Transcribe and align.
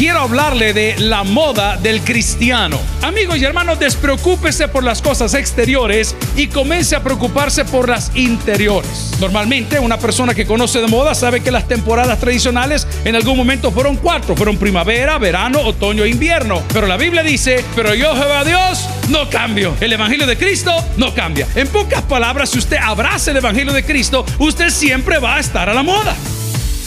quiero 0.00 0.20
hablarle 0.20 0.72
de 0.72 0.98
la 0.98 1.24
moda 1.24 1.76
del 1.76 2.00
cristiano. 2.00 2.80
Amigos 3.02 3.36
y 3.36 3.44
hermanos, 3.44 3.78
despreocúpese 3.78 4.66
por 4.66 4.82
las 4.82 5.02
cosas 5.02 5.34
exteriores 5.34 6.16
y 6.36 6.46
comience 6.46 6.96
a 6.96 7.02
preocuparse 7.02 7.66
por 7.66 7.86
las 7.86 8.10
interiores. 8.14 9.10
Normalmente 9.20 9.78
una 9.78 9.98
persona 9.98 10.34
que 10.34 10.46
conoce 10.46 10.80
de 10.80 10.86
moda 10.86 11.14
sabe 11.14 11.42
que 11.42 11.50
las 11.50 11.68
temporadas 11.68 12.18
tradicionales 12.18 12.86
en 13.04 13.14
algún 13.14 13.36
momento 13.36 13.70
fueron 13.72 13.96
cuatro, 13.96 14.34
fueron 14.34 14.56
primavera, 14.56 15.18
verano, 15.18 15.60
otoño 15.60 16.04
e 16.04 16.08
invierno. 16.08 16.62
Pero 16.72 16.86
la 16.86 16.96
Biblia 16.96 17.22
dice, 17.22 17.62
pero 17.76 17.94
yo 17.94 18.16
Jehová 18.16 18.42
Dios 18.42 18.88
no 19.10 19.28
cambio. 19.28 19.76
El 19.82 19.92
Evangelio 19.92 20.26
de 20.26 20.38
Cristo 20.38 20.72
no 20.96 21.14
cambia. 21.14 21.46
En 21.54 21.68
pocas 21.68 22.00
palabras, 22.04 22.48
si 22.48 22.58
usted 22.58 22.78
abraza 22.78 23.32
el 23.32 23.36
Evangelio 23.36 23.74
de 23.74 23.84
Cristo, 23.84 24.24
usted 24.38 24.70
siempre 24.70 25.18
va 25.18 25.36
a 25.36 25.40
estar 25.40 25.68
a 25.68 25.74
la 25.74 25.82
moda. 25.82 26.16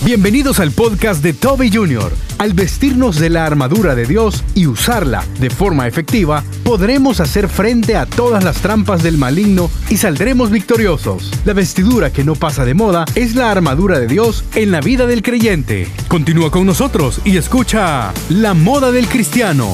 Bienvenidos 0.06 0.60
al 0.60 0.72
podcast 0.72 1.24
de 1.24 1.32
Toby 1.32 1.72
Jr. 1.72 2.12
Al 2.38 2.52
vestirnos 2.52 3.22
de 3.22 3.30
la 3.30 3.46
armadura 3.46 3.96
de 3.96 4.06
Dios 4.06 4.44
y 4.54 4.68
usarla 4.68 5.24
de 5.40 5.50
forma 5.50 5.88
efectiva, 5.88 6.44
podremos 6.66 7.22
hacer 7.22 7.48
frente 7.48 7.96
a 7.96 8.06
todas 8.06 8.44
las 8.44 8.58
trampas 8.58 9.02
del 9.02 9.18
maligno 9.18 9.72
y 9.90 9.96
saldremos 9.96 10.52
victoriosos. 10.52 11.32
La 11.46 11.54
vestidura 11.54 12.12
que 12.12 12.26
no 12.26 12.36
pasa 12.36 12.66
de 12.66 12.74
moda 12.74 13.06
es 13.16 13.36
la 13.36 13.50
armadura 13.50 13.98
de 13.98 14.08
Dios 14.08 14.44
en 14.56 14.72
la 14.72 14.82
vida 14.82 15.08
del 15.08 15.22
creyente. 15.22 15.88
Continúa 16.10 16.52
con 16.52 16.66
nosotros 16.66 17.22
y 17.24 17.38
escucha 17.38 18.12
La 18.28 18.54
moda 18.54 18.92
del 18.92 19.08
cristiano. 19.08 19.70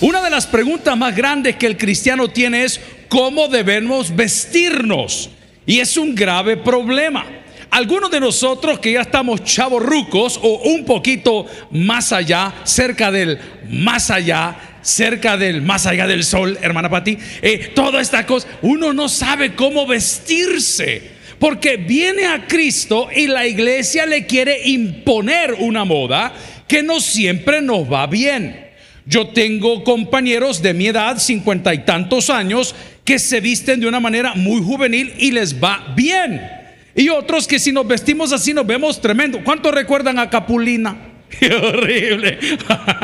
Una 0.00 0.22
de 0.22 0.30
las 0.30 0.46
preguntas 0.46 0.96
más 0.96 1.14
grandes 1.14 1.56
que 1.56 1.66
el 1.66 1.76
cristiano 1.76 2.28
tiene 2.28 2.64
es 2.64 2.80
cómo 3.10 3.48
debemos 3.48 4.16
vestirnos. 4.16 5.28
Y 5.66 5.80
es 5.80 5.98
un 5.98 6.14
grave 6.14 6.56
problema 6.56 7.41
algunos 7.72 8.10
de 8.10 8.20
nosotros 8.20 8.78
que 8.78 8.92
ya 8.92 9.00
estamos 9.00 9.42
chavos 9.44 9.82
rucos 9.82 10.38
o 10.42 10.60
un 10.74 10.84
poquito 10.84 11.46
más 11.70 12.12
allá, 12.12 12.52
cerca 12.64 13.10
del 13.10 13.38
más 13.70 14.10
allá, 14.10 14.78
cerca 14.82 15.38
del 15.38 15.62
más 15.62 15.86
allá 15.86 16.06
del 16.06 16.22
sol, 16.22 16.58
hermana 16.60 16.90
Pati, 16.90 17.16
eh, 17.40 17.72
toda 17.74 18.02
esta 18.02 18.26
cosa, 18.26 18.46
uno 18.60 18.92
no 18.92 19.08
sabe 19.08 19.54
cómo 19.54 19.86
vestirse. 19.86 21.22
Porque 21.38 21.78
viene 21.78 22.26
a 22.26 22.46
Cristo 22.46 23.08
y 23.12 23.26
la 23.26 23.46
iglesia 23.46 24.04
le 24.04 24.26
quiere 24.26 24.68
imponer 24.68 25.54
una 25.58 25.84
moda 25.84 26.34
que 26.68 26.82
no 26.82 27.00
siempre 27.00 27.62
nos 27.62 27.90
va 27.90 28.06
bien. 28.06 28.68
Yo 29.06 29.28
tengo 29.28 29.82
compañeros 29.82 30.60
de 30.60 30.74
mi 30.74 30.88
edad, 30.88 31.18
cincuenta 31.18 31.72
y 31.72 31.78
tantos 31.78 32.28
años, 32.28 32.74
que 33.04 33.18
se 33.18 33.40
visten 33.40 33.80
de 33.80 33.88
una 33.88 33.98
manera 33.98 34.34
muy 34.34 34.62
juvenil 34.62 35.14
y 35.18 35.32
les 35.32 35.60
va 35.60 35.94
bien. 35.96 36.61
Y 36.94 37.08
otros 37.08 37.46
que 37.46 37.58
si 37.58 37.72
nos 37.72 37.86
vestimos 37.86 38.32
así 38.32 38.52
nos 38.52 38.66
vemos 38.66 39.00
tremendo. 39.00 39.42
¿Cuántos 39.42 39.74
recuerdan 39.74 40.18
a 40.18 40.28
Capulina? 40.28 40.96
Qué 41.38 41.52
horrible. 41.54 42.38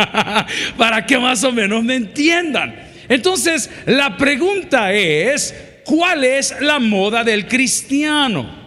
Para 0.76 1.06
que 1.06 1.18
más 1.18 1.42
o 1.44 1.52
menos 1.52 1.82
me 1.82 1.94
entiendan. 1.94 2.74
Entonces, 3.08 3.70
la 3.86 4.16
pregunta 4.16 4.92
es, 4.92 5.54
¿cuál 5.84 6.24
es 6.24 6.54
la 6.60 6.78
moda 6.78 7.24
del 7.24 7.46
cristiano? 7.46 8.58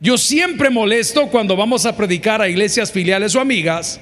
Yo 0.00 0.16
siempre 0.16 0.70
molesto 0.70 1.28
cuando 1.28 1.54
vamos 1.54 1.84
a 1.86 1.96
predicar 1.96 2.40
a 2.40 2.48
iglesias 2.48 2.90
filiales 2.90 3.36
o 3.36 3.40
amigas 3.40 4.00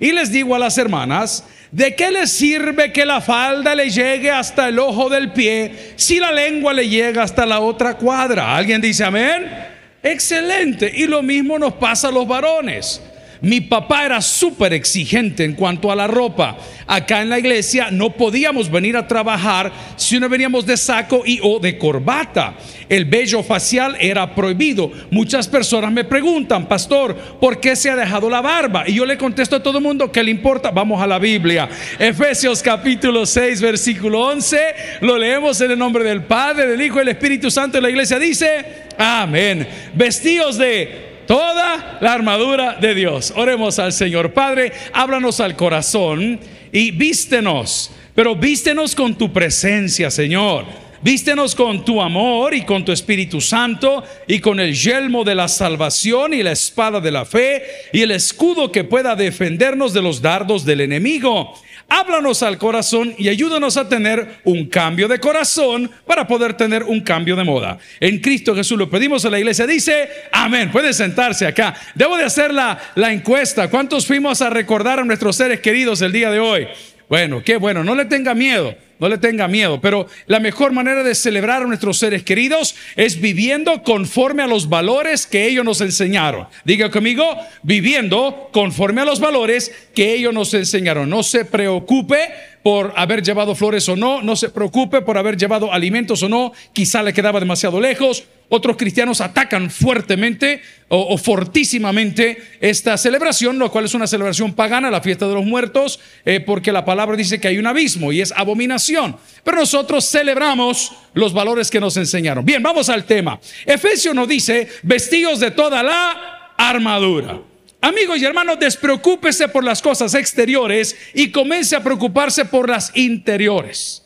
y 0.00 0.12
les 0.12 0.32
digo 0.32 0.54
a 0.54 0.58
las 0.58 0.78
hermanas, 0.78 1.44
¿de 1.70 1.94
qué 1.94 2.10
les 2.10 2.30
sirve 2.30 2.92
que 2.92 3.04
la 3.04 3.20
falda 3.20 3.74
le 3.74 3.90
llegue 3.90 4.30
hasta 4.30 4.68
el 4.68 4.78
ojo 4.78 5.10
del 5.10 5.32
pie 5.32 5.92
si 5.96 6.18
la 6.18 6.32
lengua 6.32 6.72
le 6.72 6.88
llega 6.88 7.22
hasta 7.22 7.44
la 7.44 7.60
otra 7.60 7.94
cuadra? 7.94 8.56
¿Alguien 8.56 8.80
dice 8.80 9.04
amén? 9.04 9.71
Excelente. 10.02 10.90
Y 10.94 11.06
lo 11.06 11.22
mismo 11.22 11.58
nos 11.58 11.74
pasa 11.74 12.08
a 12.08 12.12
los 12.12 12.26
varones. 12.26 13.00
Mi 13.42 13.60
papá 13.60 14.06
era 14.06 14.20
súper 14.20 14.72
exigente 14.72 15.44
en 15.44 15.54
cuanto 15.54 15.90
a 15.90 15.96
la 15.96 16.06
ropa. 16.06 16.56
Acá 16.86 17.22
en 17.22 17.28
la 17.28 17.40
iglesia 17.40 17.90
no 17.90 18.10
podíamos 18.10 18.70
venir 18.70 18.96
a 18.96 19.08
trabajar 19.08 19.72
si 19.96 20.20
no 20.20 20.28
veníamos 20.28 20.64
de 20.64 20.76
saco 20.76 21.22
y 21.26 21.40
o 21.42 21.58
de 21.58 21.76
corbata. 21.76 22.54
El 22.88 23.04
vello 23.04 23.42
facial 23.42 23.96
era 23.98 24.32
prohibido. 24.32 24.92
Muchas 25.10 25.48
personas 25.48 25.90
me 25.90 26.04
preguntan, 26.04 26.68
pastor, 26.68 27.16
¿por 27.40 27.58
qué 27.58 27.74
se 27.74 27.90
ha 27.90 27.96
dejado 27.96 28.30
la 28.30 28.40
barba? 28.40 28.84
Y 28.86 28.94
yo 28.94 29.04
le 29.04 29.18
contesto 29.18 29.56
a 29.56 29.62
todo 29.62 29.78
el 29.78 29.84
mundo 29.84 30.12
que 30.12 30.22
le 30.22 30.30
importa. 30.30 30.70
Vamos 30.70 31.02
a 31.02 31.06
la 31.08 31.18
Biblia. 31.18 31.68
Efesios 31.98 32.62
capítulo 32.62 33.26
6, 33.26 33.60
versículo 33.60 34.20
11. 34.20 34.58
Lo 35.00 35.18
leemos 35.18 35.60
en 35.60 35.72
el 35.72 35.78
nombre 35.78 36.04
del 36.04 36.22
Padre, 36.22 36.68
del 36.68 36.80
Hijo 36.80 36.96
y 36.96 36.98
del 37.00 37.08
Espíritu 37.08 37.50
Santo. 37.50 37.80
la 37.80 37.90
iglesia 37.90 38.20
dice, 38.20 38.81
amén. 38.98 39.66
Vestidos 39.94 40.58
de 40.58 41.22
toda 41.26 41.98
la 42.00 42.12
armadura 42.12 42.76
de 42.80 42.94
Dios. 42.94 43.32
Oremos 43.36 43.78
al 43.78 43.92
Señor. 43.92 44.32
Padre, 44.32 44.72
háblanos 44.92 45.40
al 45.40 45.56
corazón 45.56 46.38
y 46.72 46.90
vístenos, 46.90 47.90
pero 48.14 48.34
vístenos 48.34 48.94
con 48.94 49.16
tu 49.16 49.32
presencia, 49.32 50.10
Señor. 50.10 50.64
Vístenos 51.02 51.56
con 51.56 51.84
tu 51.84 52.00
amor 52.00 52.54
y 52.54 52.62
con 52.62 52.84
tu 52.84 52.92
Espíritu 52.92 53.40
Santo 53.40 54.04
y 54.28 54.38
con 54.38 54.60
el 54.60 54.72
yelmo 54.72 55.24
de 55.24 55.34
la 55.34 55.48
salvación 55.48 56.32
y 56.32 56.44
la 56.44 56.52
espada 56.52 57.00
de 57.00 57.10
la 57.10 57.24
fe 57.24 57.64
y 57.92 58.02
el 58.02 58.12
escudo 58.12 58.70
que 58.70 58.84
pueda 58.84 59.16
defendernos 59.16 59.92
de 59.94 60.02
los 60.02 60.22
dardos 60.22 60.64
del 60.64 60.80
enemigo. 60.80 61.54
Háblanos 61.94 62.42
al 62.42 62.56
corazón 62.56 63.14
y 63.18 63.28
ayúdanos 63.28 63.76
a 63.76 63.86
tener 63.86 64.38
un 64.44 64.64
cambio 64.64 65.08
de 65.08 65.20
corazón 65.20 65.90
para 66.06 66.26
poder 66.26 66.54
tener 66.54 66.84
un 66.84 67.02
cambio 67.02 67.36
de 67.36 67.44
moda. 67.44 67.76
En 68.00 68.18
Cristo 68.18 68.54
Jesús 68.54 68.78
lo 68.78 68.88
pedimos 68.88 69.26
a 69.26 69.30
la 69.30 69.38
iglesia. 69.38 69.66
Dice, 69.66 70.08
amén. 70.32 70.72
Pueden 70.72 70.94
sentarse 70.94 71.46
acá. 71.46 71.74
Debo 71.94 72.16
de 72.16 72.24
hacer 72.24 72.54
la, 72.54 72.80
la 72.94 73.12
encuesta. 73.12 73.68
¿Cuántos 73.68 74.06
fuimos 74.06 74.40
a 74.40 74.48
recordar 74.48 75.00
a 75.00 75.04
nuestros 75.04 75.36
seres 75.36 75.60
queridos 75.60 76.00
el 76.00 76.12
día 76.12 76.30
de 76.30 76.40
hoy? 76.40 76.66
Bueno, 77.12 77.42
qué 77.44 77.58
bueno. 77.58 77.84
No 77.84 77.94
le 77.94 78.06
tenga 78.06 78.34
miedo 78.34 78.74
no 79.02 79.08
le 79.08 79.18
tenga 79.18 79.48
miedo, 79.48 79.80
pero 79.80 80.06
la 80.28 80.38
mejor 80.38 80.70
manera 80.70 81.02
de 81.02 81.16
celebrar 81.16 81.60
a 81.60 81.66
nuestros 81.66 81.98
seres 81.98 82.22
queridos 82.22 82.76
es 82.94 83.20
viviendo 83.20 83.82
conforme 83.82 84.44
a 84.44 84.46
los 84.46 84.68
valores 84.68 85.26
que 85.26 85.48
ellos 85.48 85.64
nos 85.64 85.80
enseñaron. 85.80 86.46
Diga 86.64 86.88
conmigo, 86.88 87.24
viviendo 87.64 88.48
conforme 88.52 89.00
a 89.00 89.04
los 89.04 89.18
valores 89.18 89.72
que 89.92 90.14
ellos 90.14 90.32
nos 90.32 90.54
enseñaron. 90.54 91.10
No 91.10 91.24
se 91.24 91.44
preocupe 91.44 92.28
por 92.62 92.92
haber 92.94 93.24
llevado 93.24 93.56
flores 93.56 93.88
o 93.88 93.96
no, 93.96 94.22
no 94.22 94.36
se 94.36 94.50
preocupe 94.50 95.00
por 95.00 95.18
haber 95.18 95.36
llevado 95.36 95.72
alimentos 95.72 96.22
o 96.22 96.28
no, 96.28 96.52
quizá 96.72 97.02
le 97.02 97.12
quedaba 97.12 97.40
demasiado 97.40 97.80
lejos. 97.80 98.22
Otros 98.54 98.76
cristianos 98.76 99.22
atacan 99.22 99.70
fuertemente 99.70 100.60
o, 100.88 101.16
fortísimamente 101.16 102.36
esta 102.60 102.98
celebración, 102.98 103.58
lo 103.58 103.72
cual 103.72 103.86
es 103.86 103.94
una 103.94 104.06
celebración 104.06 104.52
pagana, 104.52 104.90
la 104.90 105.00
fiesta 105.00 105.26
de 105.26 105.32
los 105.32 105.46
muertos, 105.46 105.98
eh, 106.26 106.38
porque 106.38 106.70
la 106.70 106.84
palabra 106.84 107.16
dice 107.16 107.40
que 107.40 107.48
hay 107.48 107.56
un 107.56 107.66
abismo 107.66 108.12
y 108.12 108.20
es 108.20 108.30
abominación. 108.30 109.16
Pero 109.42 109.56
nosotros 109.56 110.06
celebramos 110.06 110.92
los 111.14 111.32
valores 111.32 111.70
que 111.70 111.80
nos 111.80 111.96
enseñaron. 111.96 112.44
Bien, 112.44 112.62
vamos 112.62 112.90
al 112.90 113.06
tema. 113.06 113.40
Efesios 113.64 114.14
nos 114.14 114.28
dice, 114.28 114.68
vestidos 114.82 115.40
de 115.40 115.52
toda 115.52 115.82
la 115.82 116.52
armadura. 116.58 117.40
Amigos 117.80 118.18
y 118.20 118.26
hermanos, 118.26 118.58
despreocúpese 118.60 119.48
por 119.48 119.64
las 119.64 119.80
cosas 119.80 120.14
exteriores 120.14 120.94
y 121.14 121.30
comience 121.30 121.74
a 121.74 121.82
preocuparse 121.82 122.44
por 122.44 122.68
las 122.68 122.94
interiores. 122.94 124.01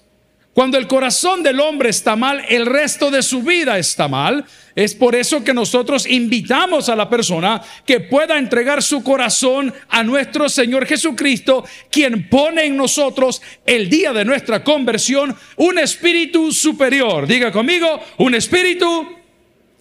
Cuando 0.56 0.78
el 0.78 0.86
corazón 0.86 1.42
del 1.42 1.60
hombre 1.60 1.90
está 1.90 2.16
mal, 2.16 2.42
el 2.48 2.64
resto 2.64 3.10
de 3.10 3.22
su 3.22 3.42
vida 3.42 3.78
está 3.78 4.08
mal. 4.08 4.46
Es 4.74 4.94
por 4.94 5.14
eso 5.14 5.44
que 5.44 5.52
nosotros 5.52 6.06
invitamos 6.06 6.88
a 6.88 6.96
la 6.96 7.10
persona 7.10 7.60
que 7.84 8.00
pueda 8.00 8.38
entregar 8.38 8.82
su 8.82 9.02
corazón 9.02 9.74
a 9.90 10.02
nuestro 10.02 10.48
Señor 10.48 10.86
Jesucristo, 10.86 11.62
quien 11.90 12.30
pone 12.30 12.64
en 12.64 12.74
nosotros 12.74 13.42
el 13.66 13.90
día 13.90 14.14
de 14.14 14.24
nuestra 14.24 14.64
conversión 14.64 15.36
un 15.56 15.78
espíritu 15.78 16.50
superior. 16.50 17.26
Diga 17.26 17.52
conmigo, 17.52 18.00
un 18.16 18.34
espíritu. 18.34 19.08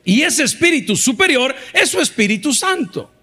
Y 0.03 0.23
ese 0.23 0.43
espíritu 0.43 0.97
superior 0.97 1.55
es 1.71 1.89
su 1.89 2.01
Espíritu 2.01 2.51
Santo. 2.51 3.14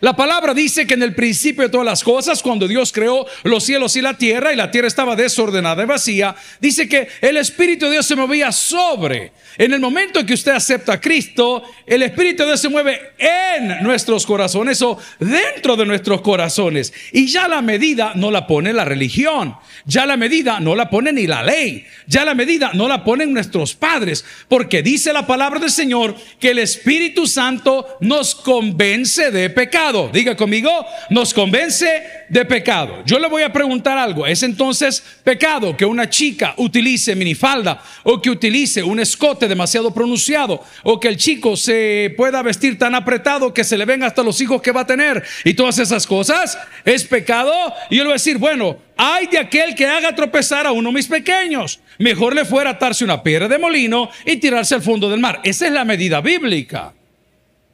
La 0.00 0.16
palabra 0.16 0.54
dice 0.54 0.86
que 0.86 0.94
en 0.94 1.02
el 1.02 1.14
principio 1.14 1.62
de 1.62 1.68
todas 1.68 1.86
las 1.86 2.02
cosas, 2.02 2.42
cuando 2.42 2.66
Dios 2.66 2.92
creó 2.92 3.26
los 3.44 3.62
cielos 3.62 3.94
y 3.94 4.02
la 4.02 4.18
tierra, 4.18 4.52
y 4.52 4.56
la 4.56 4.70
tierra 4.70 4.88
estaba 4.88 5.14
desordenada 5.14 5.82
y 5.84 5.86
vacía, 5.86 6.34
dice 6.60 6.88
que 6.88 7.08
el 7.20 7.36
Espíritu 7.36 7.86
de 7.86 7.92
Dios 7.92 8.06
se 8.06 8.16
movía 8.16 8.50
sobre. 8.50 9.32
En 9.56 9.72
el 9.72 9.78
momento 9.78 10.18
en 10.18 10.26
que 10.26 10.34
usted 10.34 10.52
acepta 10.52 10.94
a 10.94 11.00
Cristo, 11.00 11.62
el 11.86 12.02
Espíritu 12.02 12.42
de 12.42 12.48
Dios 12.48 12.60
se 12.60 12.68
mueve 12.68 13.12
en 13.18 13.84
nuestros 13.84 14.26
corazones 14.26 14.82
o 14.82 14.98
dentro 15.20 15.76
de 15.76 15.86
nuestros 15.86 16.22
corazones. 16.22 16.92
Y 17.12 17.26
ya 17.28 17.46
la 17.46 17.62
medida 17.62 18.12
no 18.16 18.32
la 18.32 18.48
pone 18.48 18.72
la 18.72 18.84
religión, 18.84 19.54
ya 19.84 20.06
la 20.06 20.16
medida 20.16 20.58
no 20.58 20.74
la 20.74 20.90
pone 20.90 21.12
ni 21.12 21.28
la 21.28 21.44
ley, 21.44 21.86
ya 22.08 22.24
la 22.24 22.34
medida 22.34 22.72
no 22.74 22.88
la 22.88 23.04
ponen 23.04 23.32
nuestros 23.32 23.74
padres, 23.74 24.24
porque 24.48 24.82
dice 24.82 25.12
la 25.12 25.26
palabra 25.26 25.60
del 25.60 25.70
Señor 25.70 26.16
que 26.40 26.50
el 26.50 26.58
Espíritu 26.58 27.28
Santo 27.28 27.96
nos 28.00 28.34
convence 28.34 29.30
de 29.30 29.50
pecado 29.50 29.83
Diga 29.84 30.34
conmigo, 30.34 30.70
nos 31.10 31.34
convence 31.34 32.24
de 32.30 32.44
pecado. 32.46 33.02
Yo 33.04 33.18
le 33.18 33.28
voy 33.28 33.42
a 33.42 33.52
preguntar 33.52 33.98
algo. 33.98 34.26
¿Es 34.26 34.42
entonces 34.42 35.02
pecado 35.22 35.76
que 35.76 35.84
una 35.84 36.08
chica 36.08 36.54
utilice 36.56 37.14
minifalda 37.14 37.82
o 38.02 38.20
que 38.22 38.30
utilice 38.30 38.82
un 38.82 38.98
escote 38.98 39.46
demasiado 39.46 39.92
pronunciado 39.92 40.64
o 40.84 40.98
que 40.98 41.08
el 41.08 41.18
chico 41.18 41.54
se 41.54 42.14
pueda 42.16 42.40
vestir 42.42 42.78
tan 42.78 42.94
apretado 42.94 43.52
que 43.52 43.62
se 43.62 43.76
le 43.76 43.84
ven 43.84 44.02
hasta 44.02 44.22
los 44.22 44.40
hijos 44.40 44.62
que 44.62 44.72
va 44.72 44.82
a 44.82 44.86
tener 44.86 45.22
y 45.44 45.52
todas 45.52 45.78
esas 45.78 46.06
cosas? 46.06 46.56
¿Es 46.86 47.04
pecado? 47.04 47.52
Y 47.90 47.96
yo 47.96 48.04
le 48.04 48.08
voy 48.08 48.12
a 48.12 48.14
decir, 48.14 48.38
bueno, 48.38 48.78
hay 48.96 49.26
de 49.26 49.38
aquel 49.38 49.74
que 49.74 49.86
haga 49.86 50.14
tropezar 50.14 50.66
a 50.66 50.72
uno 50.72 50.88
de 50.88 50.94
mis 50.94 51.08
pequeños. 51.08 51.80
Mejor 51.98 52.34
le 52.34 52.46
fuera 52.46 52.70
atarse 52.70 53.04
una 53.04 53.22
piedra 53.22 53.48
de 53.48 53.58
molino 53.58 54.08
y 54.24 54.36
tirarse 54.36 54.76
al 54.76 54.82
fondo 54.82 55.10
del 55.10 55.20
mar. 55.20 55.40
Esa 55.44 55.66
es 55.66 55.72
la 55.72 55.84
medida 55.84 56.22
bíblica. 56.22 56.94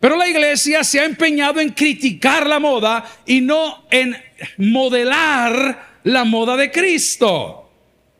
Pero 0.00 0.17
la 0.17 0.29
iglesia 0.29 0.82
se 0.82 0.99
ha 0.99 1.05
empeñado 1.05 1.61
en 1.61 1.70
criticar 1.70 2.47
la 2.47 2.58
moda 2.58 3.05
y 3.26 3.43
no 3.43 3.85
en 3.91 4.17
modelar 4.56 5.99
la 6.05 6.25
moda 6.25 6.56
de 6.56 6.70
Cristo. 6.70 7.70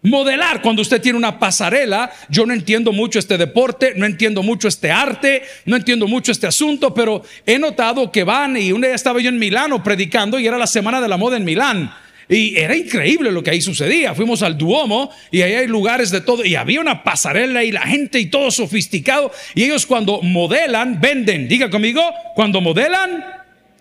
Modelar, 0.03 0.63
cuando 0.63 0.81
usted 0.81 1.01
tiene 1.01 1.19
una 1.19 1.39
pasarela, 1.39 2.11
yo 2.29 2.47
no 2.47 2.55
entiendo 2.55 2.93
mucho 2.93 3.19
este 3.19 3.37
deporte, 3.37 3.95
no 3.97 4.07
entiendo 4.07 4.43
mucho 4.43 4.69
este 4.69 4.91
arte, 4.91 5.43
no 5.67 5.77
entiendo 5.77 6.07
mucho 6.07 6.33
este 6.33 6.47
asunto, 6.47 6.95
pero 6.95 7.23
he 7.45 7.59
notado 7.59 8.11
que 8.11 8.25
van 8.25 8.57
y 8.57 8.73
un 8.73 8.81
día 8.81 8.95
estaba 8.95 9.21
yo 9.21 9.29
en 9.29 9.39
Milano 9.39 9.83
predicando 9.83 10.39
y 10.39 10.47
era 10.47 10.57
la 10.57 10.67
semana 10.67 11.01
de 11.01 11.09
la 11.09 11.19
moda 11.19 11.37
en 11.37 11.45
Milán. 11.45 11.93
Y 12.31 12.57
era 12.57 12.77
increíble 12.77 13.33
lo 13.33 13.43
que 13.43 13.51
ahí 13.51 13.61
sucedía. 13.61 14.15
Fuimos 14.15 14.43
al 14.43 14.57
Duomo 14.57 15.11
y 15.33 15.43
ahí 15.43 15.55
hay 15.55 15.67
lugares 15.67 16.13
de 16.13 16.21
todo. 16.21 16.45
Y 16.45 16.55
había 16.55 16.81
una 16.81 17.03
pasarela 17.03 17.65
y 17.65 17.73
la 17.73 17.83
gente 17.83 18.21
y 18.21 18.27
todo 18.27 18.53
sofisticado. 18.53 19.33
Y 19.57 19.65
ellos 19.65 19.85
cuando 19.85 20.23
modelan, 20.23 21.01
venden. 21.01 21.49
Diga 21.49 21.69
conmigo, 21.69 22.01
cuando 22.37 22.61
modelan, 22.61 23.25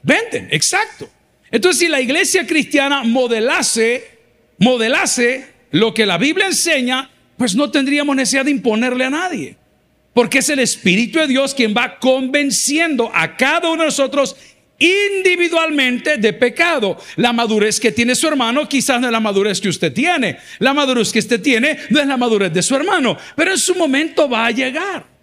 venden. 0.01 0.47
Exacto. 0.49 1.07
Entonces 1.51 1.79
si 1.79 1.87
la 1.87 2.01
iglesia 2.01 2.47
cristiana 2.47 3.03
modelase, 3.03 4.03
modelase 4.57 5.45
lo 5.69 5.93
que 5.93 6.07
la 6.07 6.17
Biblia 6.17 6.47
enseña, 6.47 7.11
pues 7.37 7.55
no 7.55 7.69
tendríamos 7.69 8.15
necesidad 8.15 8.45
de 8.45 8.51
imponerle 8.51 9.05
a 9.05 9.11
nadie. 9.11 9.57
Porque 10.13 10.39
es 10.39 10.49
el 10.49 10.57
Espíritu 10.57 11.19
de 11.19 11.27
Dios 11.27 11.53
quien 11.53 11.75
va 11.77 11.99
convenciendo 11.99 13.11
a 13.13 13.37
cada 13.37 13.69
uno 13.69 13.83
de 13.83 13.89
nosotros 13.89 14.35
individualmente 14.79 16.17
de 16.17 16.33
pecado. 16.33 16.97
La 17.17 17.33
madurez 17.33 17.79
que 17.79 17.91
tiene 17.91 18.15
su 18.15 18.27
hermano 18.27 18.67
quizás 18.67 18.99
no 18.99 19.07
es 19.07 19.11
la 19.11 19.19
madurez 19.19 19.61
que 19.61 19.69
usted 19.69 19.93
tiene. 19.93 20.39
La 20.59 20.73
madurez 20.73 21.11
que 21.11 21.19
usted 21.19 21.41
tiene 21.41 21.77
no 21.89 21.99
es 21.99 22.07
la 22.07 22.17
madurez 22.17 22.51
de 22.51 22.63
su 22.63 22.75
hermano, 22.75 23.17
pero 23.35 23.51
en 23.51 23.57
su 23.57 23.75
momento 23.75 24.29
va 24.29 24.45
a 24.45 24.51
llegar. 24.51 25.19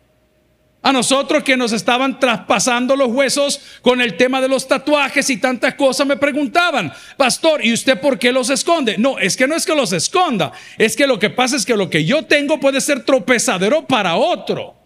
A 0.87 0.93
nosotros 0.93 1.43
que 1.43 1.56
nos 1.56 1.73
estaban 1.73 2.20
traspasando 2.20 2.94
los 2.94 3.08
huesos 3.08 3.61
con 3.82 4.00
el 4.00 4.17
tema 4.17 4.41
de 4.41 4.47
los 4.47 4.69
tatuajes 4.69 5.29
y 5.31 5.38
tantas 5.38 5.75
cosas 5.75 6.06
me 6.06 6.17
preguntaban, 6.17 6.93
pastor, 7.17 7.64
¿y 7.64 7.73
usted 7.73 7.99
por 7.99 8.20
qué 8.20 8.31
los 8.31 8.50
esconde? 8.50 8.97
No, 8.97 9.19
es 9.19 9.37
que 9.37 9.49
no 9.49 9.56
es 9.56 9.67
que 9.67 9.75
los 9.75 9.93
esconda, 9.93 10.53
es 10.79 10.94
que 10.94 11.08
lo 11.08 11.19
que 11.19 11.29
pasa 11.29 11.56
es 11.56 11.67
que 11.67 11.76
lo 11.76 11.91
que 11.91 12.05
yo 12.05 12.25
tengo 12.26 12.61
puede 12.61 12.81
ser 12.81 13.05
tropezadero 13.05 13.85
para 13.85 14.14
otro. 14.14 14.76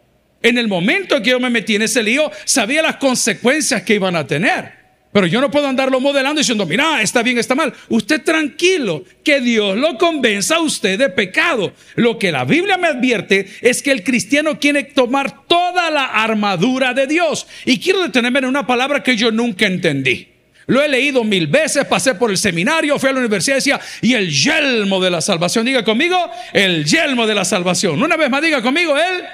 En 0.42 0.56
el 0.58 0.68
momento 0.68 1.22
que 1.22 1.30
yo 1.30 1.40
me 1.40 1.50
metí 1.50 1.76
en 1.76 1.82
ese 1.82 2.02
lío, 2.02 2.30
sabía 2.44 2.82
las 2.82 2.96
consecuencias 2.96 3.82
que 3.82 3.94
iban 3.94 4.16
a 4.16 4.26
tener. 4.26 4.80
Pero 5.12 5.26
yo 5.26 5.40
no 5.40 5.50
puedo 5.50 5.66
andarlo 5.66 5.98
modelando 5.98 6.38
diciendo, 6.38 6.64
mira, 6.66 7.02
está 7.02 7.22
bien, 7.22 7.36
está 7.36 7.56
mal. 7.56 7.74
Usted 7.88 8.22
tranquilo, 8.22 9.04
que 9.24 9.40
Dios 9.40 9.76
lo 9.76 9.98
convenza 9.98 10.56
a 10.56 10.60
usted 10.60 10.98
de 10.98 11.08
pecado. 11.08 11.72
Lo 11.96 12.16
que 12.16 12.30
la 12.30 12.44
Biblia 12.44 12.78
me 12.78 12.86
advierte 12.86 13.48
es 13.60 13.82
que 13.82 13.90
el 13.90 14.04
cristiano 14.04 14.60
quiere 14.60 14.84
tomar 14.84 15.46
toda 15.48 15.90
la 15.90 16.04
armadura 16.04 16.94
de 16.94 17.08
Dios. 17.08 17.48
Y 17.64 17.80
quiero 17.80 18.02
detenerme 18.02 18.38
en 18.38 18.44
una 18.44 18.66
palabra 18.66 19.02
que 19.02 19.16
yo 19.16 19.32
nunca 19.32 19.66
entendí. 19.66 20.28
Lo 20.68 20.80
he 20.80 20.88
leído 20.88 21.24
mil 21.24 21.48
veces, 21.48 21.84
pasé 21.86 22.14
por 22.14 22.30
el 22.30 22.38
seminario, 22.38 22.96
fui 22.96 23.10
a 23.10 23.12
la 23.12 23.18
universidad 23.18 23.56
y 23.56 23.58
decía, 23.58 23.80
y 24.02 24.14
el 24.14 24.30
yelmo 24.30 25.00
de 25.00 25.10
la 25.10 25.20
salvación, 25.20 25.66
diga 25.66 25.82
conmigo, 25.82 26.30
el 26.52 26.84
yelmo 26.84 27.26
de 27.26 27.34
la 27.34 27.44
salvación. 27.44 28.00
Una 28.00 28.16
vez 28.16 28.30
más, 28.30 28.40
diga 28.40 28.62
conmigo, 28.62 28.96
él 28.96 29.24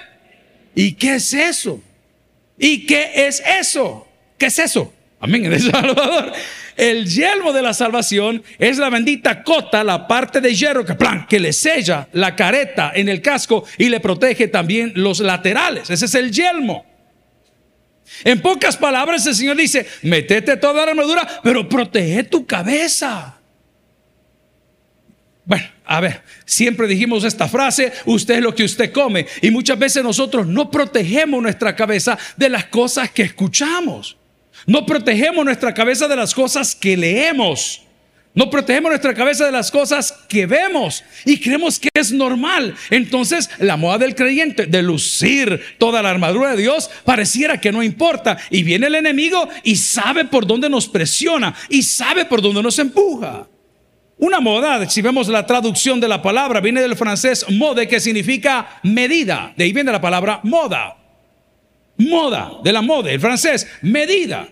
¿Y 0.78 0.92
qué 0.92 1.14
es 1.14 1.32
eso? 1.32 1.82
¿Y 2.58 2.84
qué 2.86 3.10
es 3.14 3.42
eso? 3.60 4.06
¿Qué 4.36 4.46
es 4.46 4.58
eso? 4.58 4.92
Amén, 5.18 5.46
en 5.46 5.54
El 5.54 5.62
Salvador. 5.62 6.32
El 6.76 7.08
yelmo 7.08 7.54
de 7.54 7.62
la 7.62 7.72
salvación 7.72 8.42
es 8.58 8.76
la 8.76 8.90
bendita 8.90 9.42
cota, 9.42 9.82
la 9.82 10.06
parte 10.06 10.42
de 10.42 10.54
hierro 10.54 10.84
que, 10.84 10.94
plan, 10.94 11.26
que 11.26 11.40
le 11.40 11.54
sella 11.54 12.06
la 12.12 12.36
careta 12.36 12.92
en 12.94 13.08
el 13.08 13.22
casco 13.22 13.64
y 13.78 13.88
le 13.88 14.00
protege 14.00 14.48
también 14.48 14.92
los 14.94 15.20
laterales. 15.20 15.88
Ese 15.88 16.04
es 16.04 16.14
el 16.14 16.30
yelmo. 16.30 16.84
En 18.22 18.42
pocas 18.42 18.76
palabras, 18.76 19.26
el 19.26 19.34
Señor 19.34 19.56
dice: 19.56 19.86
Métete 20.02 20.58
toda 20.58 20.84
la 20.84 20.90
armadura, 20.90 21.26
pero 21.42 21.66
protege 21.66 22.22
tu 22.24 22.44
cabeza. 22.44 23.38
Bueno, 25.46 25.66
a 25.86 26.00
ver, 26.00 26.22
siempre 26.44 26.88
dijimos 26.88 27.22
esta 27.22 27.48
frase, 27.48 27.92
usted 28.06 28.36
es 28.36 28.42
lo 28.42 28.54
que 28.54 28.64
usted 28.64 28.92
come. 28.92 29.26
Y 29.40 29.50
muchas 29.50 29.78
veces 29.78 30.02
nosotros 30.02 30.46
no 30.46 30.70
protegemos 30.70 31.40
nuestra 31.40 31.76
cabeza 31.76 32.18
de 32.36 32.48
las 32.48 32.66
cosas 32.66 33.10
que 33.10 33.22
escuchamos. 33.22 34.16
No 34.66 34.84
protegemos 34.84 35.44
nuestra 35.44 35.72
cabeza 35.72 36.08
de 36.08 36.16
las 36.16 36.34
cosas 36.34 36.74
que 36.74 36.96
leemos. 36.96 37.82
No 38.34 38.50
protegemos 38.50 38.90
nuestra 38.90 39.14
cabeza 39.14 39.46
de 39.46 39.52
las 39.52 39.70
cosas 39.70 40.12
que 40.28 40.44
vemos 40.44 41.04
y 41.24 41.40
creemos 41.40 41.78
que 41.78 41.88
es 41.94 42.12
normal. 42.12 42.74
Entonces, 42.90 43.48
la 43.58 43.78
moda 43.78 43.98
del 43.98 44.14
creyente 44.14 44.66
de 44.66 44.82
lucir 44.82 45.58
toda 45.78 46.02
la 46.02 46.10
armadura 46.10 46.50
de 46.50 46.62
Dios 46.62 46.90
pareciera 47.04 47.60
que 47.60 47.72
no 47.72 47.82
importa. 47.82 48.36
Y 48.50 48.64
viene 48.64 48.88
el 48.88 48.96
enemigo 48.96 49.48
y 49.62 49.76
sabe 49.76 50.24
por 50.26 50.46
dónde 50.46 50.68
nos 50.68 50.88
presiona 50.88 51.54
y 51.70 51.82
sabe 51.82 52.24
por 52.26 52.42
dónde 52.42 52.62
nos 52.62 52.78
empuja. 52.78 53.46
Una 54.18 54.40
moda, 54.40 54.88
si 54.88 55.02
vemos 55.02 55.28
la 55.28 55.44
traducción 55.44 56.00
de 56.00 56.08
la 56.08 56.22
palabra, 56.22 56.60
viene 56.60 56.80
del 56.80 56.96
francés 56.96 57.44
mode, 57.50 57.86
que 57.86 58.00
significa 58.00 58.80
medida. 58.82 59.52
De 59.56 59.64
ahí 59.64 59.72
viene 59.72 59.92
la 59.92 60.00
palabra 60.00 60.40
moda. 60.42 60.96
Moda, 61.98 62.52
de 62.64 62.72
la 62.72 62.80
moda, 62.80 63.10
el 63.10 63.20
francés, 63.20 63.66
medida. 63.82 64.48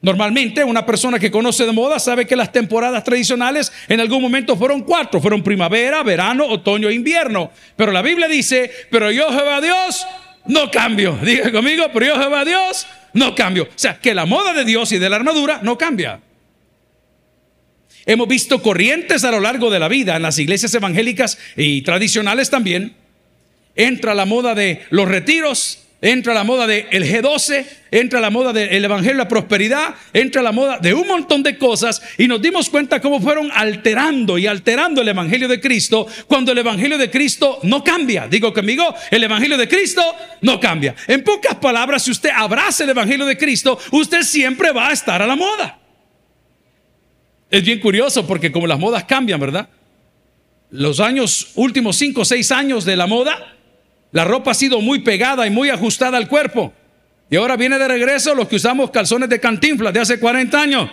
Normalmente 0.00 0.62
una 0.64 0.84
persona 0.84 1.18
que 1.18 1.30
conoce 1.30 1.64
de 1.64 1.72
moda 1.72 1.98
sabe 1.98 2.26
que 2.26 2.36
las 2.36 2.52
temporadas 2.52 3.04
tradicionales 3.04 3.72
en 3.88 4.00
algún 4.00 4.20
momento 4.20 4.56
fueron 4.56 4.82
cuatro, 4.82 5.20
fueron 5.20 5.42
primavera, 5.42 6.02
verano, 6.02 6.46
otoño 6.46 6.88
e 6.88 6.94
invierno. 6.94 7.50
Pero 7.76 7.92
la 7.92 8.02
Biblia 8.02 8.28
dice, 8.28 8.70
pero 8.90 9.10
yo 9.10 9.28
Jehová 9.30 9.60
Dios 9.60 10.06
no 10.46 10.70
cambio. 10.70 11.16
Diga 11.22 11.52
conmigo, 11.52 11.86
pero 11.92 12.06
yo 12.06 12.16
Jehová 12.16 12.44
Dios 12.44 12.86
no 13.12 13.34
cambio. 13.34 13.64
O 13.64 13.68
sea, 13.76 13.98
que 13.98 14.12
la 14.12 14.26
moda 14.26 14.52
de 14.52 14.64
Dios 14.64 14.92
y 14.92 14.98
de 14.98 15.08
la 15.08 15.16
armadura 15.16 15.60
no 15.62 15.78
cambia. 15.78 16.20
Hemos 18.06 18.28
visto 18.28 18.60
corrientes 18.60 19.24
a 19.24 19.30
lo 19.30 19.40
largo 19.40 19.70
de 19.70 19.78
la 19.78 19.88
vida 19.88 20.16
en 20.16 20.22
las 20.22 20.38
iglesias 20.38 20.74
evangélicas 20.74 21.38
y 21.56 21.82
tradicionales 21.82 22.50
también. 22.50 22.94
Entra 23.76 24.14
la 24.14 24.26
moda 24.26 24.54
de 24.54 24.82
los 24.90 25.08
retiros, 25.08 25.84
entra 26.02 26.34
la 26.34 26.44
moda 26.44 26.66
del 26.66 26.86
G12, 26.86 27.64
entra 27.90 28.20
la 28.20 28.28
moda 28.28 28.52
del 28.52 28.84
Evangelio 28.84 29.14
de 29.14 29.24
la 29.24 29.28
Prosperidad, 29.28 29.94
entra 30.12 30.42
la 30.42 30.52
moda 30.52 30.78
de 30.78 30.92
un 30.92 31.08
montón 31.08 31.42
de 31.42 31.56
cosas 31.56 32.02
y 32.18 32.28
nos 32.28 32.42
dimos 32.42 32.68
cuenta 32.68 33.00
cómo 33.00 33.20
fueron 33.20 33.50
alterando 33.50 34.36
y 34.36 34.46
alterando 34.46 35.00
el 35.00 35.08
Evangelio 35.08 35.48
de 35.48 35.60
Cristo 35.60 36.06
cuando 36.28 36.52
el 36.52 36.58
Evangelio 36.58 36.98
de 36.98 37.10
Cristo 37.10 37.58
no 37.62 37.82
cambia. 37.82 38.28
Digo 38.28 38.52
conmigo, 38.52 38.94
el 39.10 39.24
Evangelio 39.24 39.56
de 39.56 39.66
Cristo 39.66 40.02
no 40.42 40.60
cambia. 40.60 40.94
En 41.08 41.24
pocas 41.24 41.54
palabras, 41.54 42.02
si 42.02 42.10
usted 42.10 42.30
abraza 42.34 42.84
el 42.84 42.90
Evangelio 42.90 43.24
de 43.24 43.38
Cristo, 43.38 43.78
usted 43.92 44.22
siempre 44.22 44.72
va 44.72 44.90
a 44.90 44.92
estar 44.92 45.22
a 45.22 45.26
la 45.26 45.36
moda. 45.36 45.78
Es 47.54 47.64
bien 47.64 47.78
curioso 47.78 48.26
porque 48.26 48.50
como 48.50 48.66
las 48.66 48.80
modas 48.80 49.04
cambian, 49.04 49.38
¿verdad? 49.38 49.68
Los 50.70 50.98
años, 50.98 51.52
últimos 51.54 51.94
5 51.94 52.22
o 52.22 52.24
6 52.24 52.50
años 52.50 52.84
de 52.84 52.96
la 52.96 53.06
moda, 53.06 53.54
la 54.10 54.24
ropa 54.24 54.50
ha 54.50 54.54
sido 54.54 54.80
muy 54.80 55.02
pegada 55.02 55.46
y 55.46 55.50
muy 55.50 55.70
ajustada 55.70 56.16
al 56.16 56.26
cuerpo. 56.26 56.72
Y 57.30 57.36
ahora 57.36 57.56
viene 57.56 57.78
de 57.78 57.86
regreso 57.86 58.34
los 58.34 58.48
que 58.48 58.56
usamos 58.56 58.90
calzones 58.90 59.28
de 59.28 59.38
cantinflas 59.38 59.94
de 59.94 60.00
hace 60.00 60.18
40 60.18 60.60
años. 60.60 60.90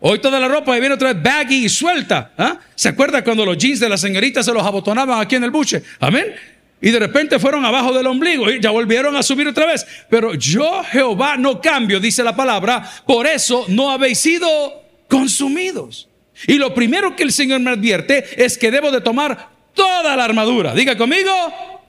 Hoy 0.00 0.18
toda 0.18 0.40
la 0.40 0.48
ropa 0.48 0.76
viene 0.80 0.96
otra 0.96 1.12
vez 1.12 1.22
baggy 1.22 1.66
y 1.66 1.68
suelta. 1.68 2.32
¿ah? 2.36 2.58
¿Se 2.74 2.88
acuerda 2.88 3.22
cuando 3.22 3.46
los 3.46 3.56
jeans 3.56 3.78
de 3.78 3.88
la 3.88 3.96
señorita 3.96 4.42
se 4.42 4.52
los 4.52 4.64
abotonaban 4.64 5.20
aquí 5.20 5.36
en 5.36 5.44
el 5.44 5.52
buche? 5.52 5.80
Amén. 6.00 6.34
Y 6.82 6.90
de 6.90 6.98
repente 6.98 7.38
fueron 7.38 7.64
abajo 7.64 7.92
del 7.92 8.08
ombligo 8.08 8.50
y 8.50 8.58
ya 8.58 8.70
volvieron 8.72 9.14
a 9.14 9.22
subir 9.22 9.46
otra 9.46 9.66
vez. 9.66 9.86
Pero 10.08 10.34
yo, 10.34 10.82
Jehová, 10.90 11.36
no 11.36 11.60
cambio, 11.60 12.00
dice 12.00 12.24
la 12.24 12.34
palabra. 12.34 12.82
Por 13.06 13.28
eso 13.28 13.64
no 13.68 13.92
habéis 13.92 14.18
sido 14.18 14.79
consumidos. 15.10 16.08
Y 16.46 16.54
lo 16.54 16.72
primero 16.72 17.14
que 17.14 17.24
el 17.24 17.32
Señor 17.32 17.60
me 17.60 17.72
advierte 17.72 18.42
es 18.42 18.56
que 18.56 18.70
debo 18.70 18.90
de 18.90 19.02
tomar 19.02 19.50
toda 19.74 20.16
la 20.16 20.24
armadura. 20.24 20.74
Diga 20.74 20.96
conmigo, 20.96 21.30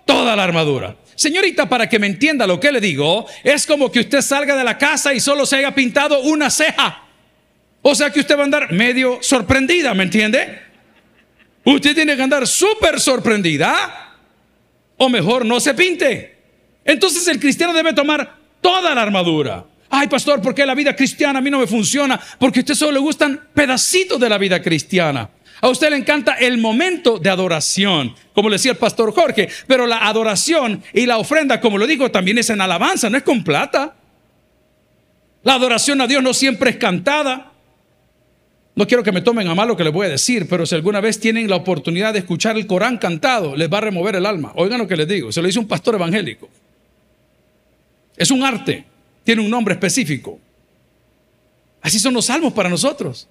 toda 0.05 0.35
la 0.35 0.43
armadura. 0.43 0.95
Señorita, 1.15 1.69
para 1.69 1.87
que 1.87 1.99
me 1.99 2.07
entienda 2.07 2.47
lo 2.47 2.59
que 2.59 2.71
le 2.71 2.81
digo, 2.81 3.25
es 3.43 3.65
como 3.65 3.91
que 3.91 4.01
usted 4.01 4.21
salga 4.21 4.55
de 4.57 4.63
la 4.63 4.77
casa 4.77 5.13
y 5.13 5.19
solo 5.19 5.45
se 5.45 5.57
haya 5.57 5.73
pintado 5.73 6.19
una 6.21 6.49
ceja. 6.49 7.03
O 7.81 7.95
sea 7.95 8.11
que 8.11 8.19
usted 8.19 8.35
va 8.35 8.41
a 8.41 8.45
andar 8.45 8.71
medio 8.71 9.19
sorprendida, 9.21 9.93
¿me 9.93 10.03
entiende? 10.03 10.61
Usted 11.63 11.95
tiene 11.95 12.15
que 12.15 12.23
andar 12.23 12.47
súper 12.47 12.99
sorprendida. 12.99 14.17
O 14.97 15.09
mejor, 15.09 15.45
no 15.45 15.59
se 15.59 15.73
pinte. 15.73 16.37
Entonces 16.83 17.27
el 17.27 17.39
cristiano 17.39 17.73
debe 17.73 17.93
tomar 17.93 18.37
toda 18.59 18.93
la 18.93 19.01
armadura. 19.01 19.65
Ay, 19.93 20.07
pastor, 20.07 20.41
¿por 20.41 20.55
qué 20.55 20.65
la 20.65 20.73
vida 20.73 20.95
cristiana 20.95 21.39
a 21.39 21.41
mí 21.41 21.49
no 21.49 21.59
me 21.59 21.67
funciona? 21.67 22.19
Porque 22.39 22.59
a 22.59 22.61
usted 22.61 22.75
solo 22.75 22.93
le 22.93 22.99
gustan 22.99 23.49
pedacitos 23.53 24.17
de 24.19 24.29
la 24.29 24.37
vida 24.37 24.61
cristiana. 24.61 25.29
A 25.59 25.67
usted 25.67 25.89
le 25.89 25.97
encanta 25.97 26.35
el 26.35 26.57
momento 26.57 27.19
de 27.19 27.29
adoración, 27.29 28.15
como 28.33 28.47
le 28.47 28.55
decía 28.55 28.71
el 28.71 28.77
pastor 28.77 29.13
Jorge, 29.13 29.49
pero 29.67 29.85
la 29.85 30.07
adoración 30.07 30.81
y 30.93 31.05
la 31.05 31.17
ofrenda, 31.17 31.59
como 31.59 31.77
lo 31.77 31.85
digo, 31.85 32.09
también 32.09 32.37
es 32.37 32.49
en 32.49 32.61
alabanza, 32.61 33.09
no 33.09 33.17
es 33.17 33.23
con 33.23 33.43
plata. 33.43 33.93
La 35.43 35.55
adoración 35.55 35.99
a 35.99 36.07
Dios 36.07 36.23
no 36.23 36.33
siempre 36.33 36.69
es 36.69 36.77
cantada. 36.77 37.51
No 38.73 38.87
quiero 38.87 39.03
que 39.03 39.11
me 39.11 39.21
tomen 39.21 39.49
a 39.49 39.55
mal 39.55 39.67
lo 39.67 39.75
que 39.75 39.83
les 39.83 39.91
voy 39.91 40.07
a 40.07 40.09
decir, 40.09 40.47
pero 40.49 40.65
si 40.65 40.73
alguna 40.73 41.01
vez 41.01 41.19
tienen 41.19 41.49
la 41.49 41.57
oportunidad 41.57 42.13
de 42.13 42.19
escuchar 42.19 42.55
el 42.55 42.65
Corán 42.65 42.97
cantado, 42.97 43.57
les 43.57 43.71
va 43.71 43.79
a 43.79 43.81
remover 43.81 44.15
el 44.15 44.25
alma. 44.25 44.53
Oigan 44.55 44.79
lo 44.79 44.87
que 44.87 44.95
les 44.95 45.07
digo, 45.07 45.33
se 45.33 45.41
lo 45.41 45.47
dice 45.47 45.59
un 45.59 45.67
pastor 45.67 45.95
evangélico. 45.95 46.49
Es 48.15 48.31
un 48.31 48.43
arte, 48.43 48.85
tiene 49.23 49.41
un 49.41 49.49
nombre 49.49 49.73
específico. 49.73 50.39
Así 51.81 51.99
son 51.99 52.13
los 52.13 52.25
salmos 52.25 52.53
para 52.53 52.69
nosotros. 52.69 53.27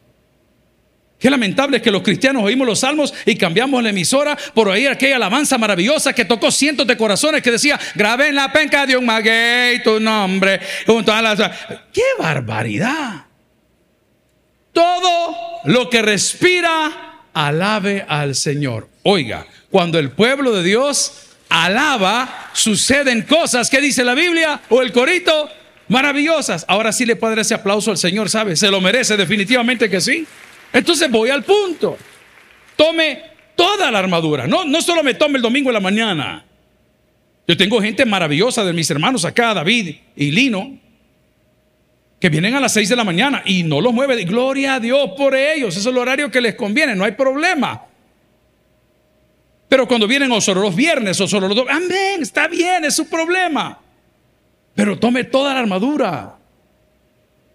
Qué 1.20 1.28
lamentable 1.28 1.76
es 1.76 1.82
que 1.82 1.90
los 1.90 2.02
cristianos 2.02 2.42
oímos 2.42 2.66
los 2.66 2.80
salmos 2.80 3.12
y 3.26 3.36
cambiamos 3.36 3.82
la 3.82 3.90
emisora 3.90 4.38
por 4.54 4.68
oír 4.68 4.88
aquella 4.88 5.16
alabanza 5.16 5.58
maravillosa 5.58 6.14
que 6.14 6.24
tocó 6.24 6.50
cientos 6.50 6.86
de 6.86 6.96
corazones 6.96 7.42
que 7.42 7.50
decía, 7.50 7.78
grabé 7.94 8.28
en 8.28 8.36
la 8.36 8.50
penca 8.50 8.86
de 8.86 8.96
un 8.96 9.04
maguey 9.04 9.82
tu 9.82 10.00
nombre. 10.00 10.60
¡Qué 11.92 12.02
barbaridad! 12.18 13.26
Todo 14.72 15.36
lo 15.64 15.90
que 15.90 16.00
respira, 16.00 17.26
alabe 17.34 18.02
al 18.08 18.34
Señor. 18.34 18.88
Oiga, 19.02 19.46
cuando 19.70 19.98
el 19.98 20.12
pueblo 20.12 20.52
de 20.52 20.62
Dios 20.62 21.12
alaba, 21.50 22.50
suceden 22.54 23.22
cosas, 23.22 23.68
¿qué 23.68 23.82
dice 23.82 24.04
la 24.04 24.14
Biblia? 24.14 24.62
O 24.70 24.80
el 24.80 24.90
corito, 24.90 25.50
maravillosas. 25.90 26.64
Ahora 26.68 26.92
sí 26.92 27.04
le 27.04 27.16
puedo 27.16 27.32
dar 27.32 27.40
ese 27.40 27.52
aplauso 27.52 27.90
al 27.90 27.98
Señor, 27.98 28.30
¿sabe? 28.30 28.56
Se 28.56 28.70
lo 28.70 28.80
merece, 28.80 29.16
definitivamente 29.16 29.90
que 29.90 30.00
sí. 30.00 30.26
Entonces 30.72 31.10
voy 31.10 31.30
al 31.30 31.42
punto. 31.42 31.98
Tome 32.76 33.22
toda 33.56 33.90
la 33.90 33.98
armadura. 33.98 34.46
No, 34.46 34.64
no 34.64 34.80
solo 34.80 35.02
me 35.02 35.14
tome 35.14 35.36
el 35.36 35.42
domingo 35.42 35.68
en 35.70 35.74
la 35.74 35.80
mañana. 35.80 36.46
Yo 37.46 37.56
tengo 37.56 37.82
gente 37.82 38.06
maravillosa 38.06 38.64
de 38.64 38.72
mis 38.72 38.88
hermanos 38.90 39.24
acá, 39.24 39.52
David 39.52 39.96
y 40.14 40.30
Lino, 40.30 40.78
que 42.20 42.28
vienen 42.28 42.54
a 42.54 42.60
las 42.60 42.72
6 42.72 42.88
de 42.88 42.96
la 42.96 43.02
mañana 43.02 43.42
y 43.44 43.64
no 43.64 43.80
los 43.80 43.92
mueve. 43.92 44.24
Gloria 44.24 44.76
a 44.76 44.80
Dios 44.80 45.10
por 45.16 45.34
ellos. 45.34 45.76
Es 45.76 45.84
el 45.84 45.98
horario 45.98 46.30
que 46.30 46.40
les 46.40 46.54
conviene, 46.54 46.94
no 46.94 47.04
hay 47.04 47.12
problema. 47.12 47.82
Pero 49.68 49.88
cuando 49.88 50.06
vienen 50.06 50.30
o 50.30 50.40
solo 50.40 50.60
los 50.62 50.76
viernes 50.76 51.20
o 51.20 51.26
solo 51.26 51.48
los 51.48 51.56
dos, 51.56 51.66
amén, 51.68 52.22
está 52.22 52.46
bien, 52.46 52.84
es 52.84 52.94
su 52.94 53.08
problema. 53.08 53.78
Pero 54.74 54.98
tome 54.98 55.24
toda 55.24 55.54
la 55.54 55.60
armadura. 55.60 56.40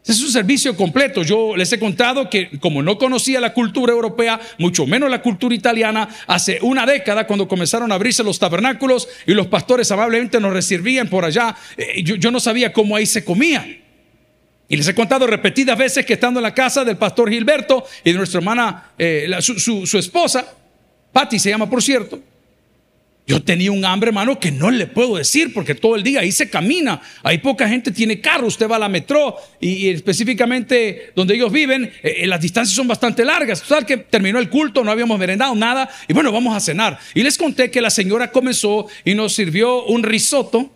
Es 0.06 0.22
un 0.22 0.30
servicio 0.30 0.76
completo. 0.76 1.24
Yo 1.24 1.56
les 1.58 1.72
he 1.74 1.80
contado 1.80 2.30
que 2.30 2.60
como 2.60 2.84
no 2.84 2.98
conocía 2.98 3.40
la 3.40 3.54
cultura 3.54 3.92
europea, 3.92 4.40
mucho 4.60 4.86
menos 4.86 5.10
la 5.10 5.22
cultura 5.22 5.56
italiana, 5.56 6.08
hace 6.28 6.60
una 6.62 6.86
década 6.86 7.26
cuando 7.26 7.48
comenzaron 7.48 7.92
a 7.92 7.96
abrirse 7.96 8.24
los 8.24 8.38
tabernáculos 8.38 9.08
y 9.26 9.34
los 9.34 9.48
pastores 9.48 9.92
amablemente 9.92 10.40
nos 10.40 10.54
recibían 10.54 11.10
por 11.10 11.26
allá, 11.26 11.56
eh, 11.76 12.04
yo, 12.04 12.30
no 12.30 12.40
sabía 12.40 12.72
cómo 12.72 12.96
ahí 12.96 13.08
se 13.08 13.26
comía. 13.26 13.66
Y 14.68 14.78
les 14.78 14.88
he 14.88 14.94
contado 14.94 15.26
repetidas 15.26 15.78
veces 15.78 16.06
que 16.06 16.14
estando 16.14 16.40
en 16.40 16.44
la 16.44 16.54
casa 16.54 16.84
del 16.84 16.98
pastor 16.98 17.30
Gilberto 17.32 17.86
y 18.04 18.12
de 18.12 18.18
nuestra 18.18 18.40
hermana, 18.40 18.92
eh, 19.00 19.28
su, 19.40 19.98
esposa, 19.98 20.54
Patty 21.12 21.40
se 21.40 21.50
llama 21.50 21.68
por 21.68 21.82
cierto, 21.82 22.20
yo 23.28 23.42
tenía 23.42 23.72
un 23.72 23.84
hambre, 23.84 24.10
hermano, 24.10 24.40
que 24.40 24.52
no 24.52 24.70
le 24.70 24.86
puedo 24.86 25.16
decir 25.16 25.52
porque 25.52 25.74
todo 25.74 25.96
el 25.96 26.04
día 26.04 26.20
ahí 26.20 26.32
se 26.32 26.48
camina. 26.48 27.02
Hay 27.24 27.40
poca 27.40 27.68
gente 27.68 27.90
tiene 27.92 28.22
carro. 28.22 28.46
Usted 28.46 28.70
va 28.70 28.76
a 28.76 28.80
la 28.80 28.88
metro 28.88 29.36
y, 29.60 29.90
específicamente 29.90 31.12
donde 31.16 31.34
ellos 31.34 31.52
viven, 31.52 31.86
eh, 32.04 32.18
eh, 32.20 32.28
las 32.28 32.40
distancias 32.40 32.76
son 32.76 32.88
bastante 32.88 33.26
largas. 33.26 33.64
Total 33.64 33.84
que 33.84 33.98
terminó 33.98 34.38
el 34.38 34.48
culto, 34.48 34.84
no 34.84 34.92
habíamos 34.92 35.18
merendado 35.18 35.56
nada 35.56 35.90
y 36.08 36.14
bueno, 36.14 36.32
vamos 36.32 36.56
a 36.56 36.60
cenar. 36.60 37.00
Y 37.16 37.24
les 37.24 37.36
conté 37.36 37.72
que 37.72 37.82
la 37.82 37.90
señora 37.90 38.32
comenzó 38.32 38.86
y 39.04 39.16
nos 39.16 39.34
sirvió 39.34 39.86
un 39.86 40.04
risotto. 40.04 40.72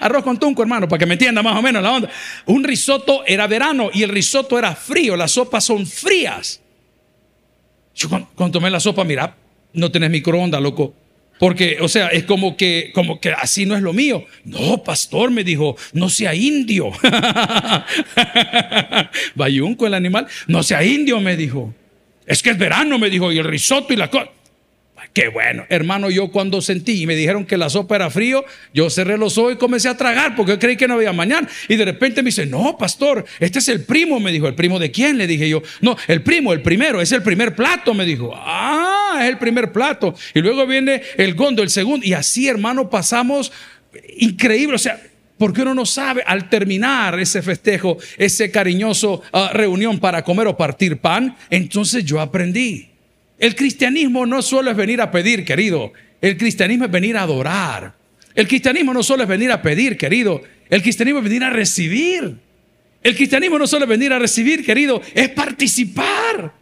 Arroz 0.00 0.22
con 0.22 0.38
tunco, 0.38 0.60
hermano, 0.60 0.86
para 0.86 0.98
que 0.98 1.06
me 1.06 1.14
entienda 1.14 1.42
más 1.42 1.56
o 1.56 1.62
menos 1.62 1.82
la 1.82 1.92
onda. 1.92 2.10
Un 2.44 2.62
risotto 2.62 3.24
era 3.26 3.46
verano 3.46 3.88
y 3.94 4.02
el 4.02 4.10
risotto 4.10 4.58
era 4.58 4.74
frío. 4.74 5.16
Las 5.16 5.32
sopas 5.32 5.64
son 5.64 5.86
frías. 5.86 6.60
Yo 7.94 8.10
cuando 8.10 8.50
tomé 8.52 8.70
la 8.70 8.80
sopa, 8.80 9.02
mira, 9.04 9.34
no 9.72 9.90
tenés 9.90 10.10
microondas, 10.10 10.60
loco. 10.60 10.94
Porque, 11.38 11.78
o 11.80 11.88
sea, 11.88 12.08
es 12.08 12.24
como 12.24 12.54
que, 12.54 12.90
como 12.94 13.18
que 13.18 13.30
así 13.30 13.64
no 13.64 13.74
es 13.74 13.80
lo 13.80 13.94
mío. 13.94 14.26
No, 14.44 14.84
pastor, 14.84 15.30
me 15.30 15.42
dijo, 15.42 15.74
no 15.94 16.10
sea 16.10 16.34
indio. 16.34 16.90
Bayunco 19.34 19.86
el 19.86 19.94
animal, 19.94 20.26
no 20.48 20.62
sea 20.62 20.84
indio, 20.84 21.18
me 21.18 21.38
dijo. 21.38 21.74
Es 22.26 22.42
que 22.42 22.50
es 22.50 22.58
verano, 22.58 22.98
me 22.98 23.08
dijo, 23.08 23.32
y 23.32 23.38
el 23.38 23.44
risotto 23.44 23.94
y 23.94 23.96
la 23.96 24.10
cosa. 24.10 24.28
Qué 25.12 25.28
bueno, 25.28 25.64
hermano, 25.68 26.08
yo 26.08 26.30
cuando 26.30 26.60
sentí 26.60 27.02
y 27.02 27.06
me 27.06 27.16
dijeron 27.16 27.44
que 27.44 27.56
la 27.56 27.68
sopa 27.68 27.96
era 27.96 28.10
frío, 28.10 28.44
yo 28.72 28.88
cerré 28.90 29.18
los 29.18 29.38
ojos 29.38 29.54
y 29.54 29.56
comencé 29.56 29.88
a 29.88 29.96
tragar 29.96 30.36
porque 30.36 30.58
creí 30.58 30.76
que 30.76 30.86
no 30.86 30.94
había 30.94 31.12
mañana. 31.12 31.48
Y 31.68 31.76
de 31.76 31.84
repente 31.84 32.22
me 32.22 32.26
dice, 32.26 32.46
no, 32.46 32.76
pastor, 32.78 33.24
este 33.40 33.58
es 33.58 33.68
el 33.68 33.84
primo, 33.84 34.20
me 34.20 34.30
dijo, 34.30 34.46
¿el 34.46 34.54
primo 34.54 34.78
de 34.78 34.92
quién? 34.92 35.18
Le 35.18 35.26
dije 35.26 35.48
yo, 35.48 35.62
no, 35.80 35.96
el 36.06 36.22
primo, 36.22 36.52
el 36.52 36.62
primero, 36.62 37.00
es 37.00 37.10
el 37.10 37.22
primer 37.22 37.56
plato, 37.56 37.92
me 37.92 38.04
dijo. 38.04 38.32
Ah, 38.36 38.89
es 39.18 39.28
el 39.28 39.38
primer 39.38 39.72
plato. 39.72 40.14
Y 40.34 40.40
luego 40.40 40.66
viene 40.66 41.02
el 41.16 41.34
gondo, 41.34 41.62
el 41.62 41.70
segundo. 41.70 42.06
Y 42.06 42.12
así, 42.12 42.48
hermano, 42.48 42.88
pasamos 42.88 43.52
increíble. 44.18 44.76
O 44.76 44.78
sea, 44.78 45.00
porque 45.40 45.62
uno 45.62 45.72
no 45.72 45.86
sabe 45.86 46.22
al 46.26 46.50
terminar 46.50 47.18
ese 47.18 47.40
festejo, 47.40 47.96
ese 48.18 48.50
cariñoso 48.50 49.22
ah, 49.32 49.50
reunión 49.54 49.98
para 49.98 50.22
comer 50.22 50.46
o 50.46 50.56
partir 50.56 50.98
pan, 50.98 51.34
entonces 51.48 52.04
yo 52.04 52.20
aprendí. 52.20 52.90
El 53.38 53.56
cristianismo 53.56 54.26
no 54.26 54.42
solo 54.42 54.70
es 54.70 54.76
venir 54.76 55.00
a 55.00 55.10
pedir, 55.10 55.46
querido. 55.46 55.94
El 56.20 56.36
cristianismo 56.36 56.84
es 56.84 56.90
venir 56.90 57.16
a 57.16 57.22
adorar. 57.22 57.94
El 58.34 58.46
cristianismo 58.46 58.92
no 58.92 59.02
solo 59.02 59.22
es 59.22 59.28
venir 59.30 59.50
a 59.50 59.62
pedir, 59.62 59.96
querido. 59.96 60.42
El 60.68 60.82
cristianismo 60.82 61.20
es 61.20 61.24
venir 61.24 61.44
a 61.44 61.50
recibir. 61.50 62.36
El 63.02 63.16
cristianismo 63.16 63.58
no 63.58 63.66
solo 63.66 63.86
es 63.86 63.88
venir 63.88 64.12
a 64.12 64.18
recibir, 64.18 64.62
querido, 64.62 65.00
es 65.14 65.30
participar. 65.30 66.52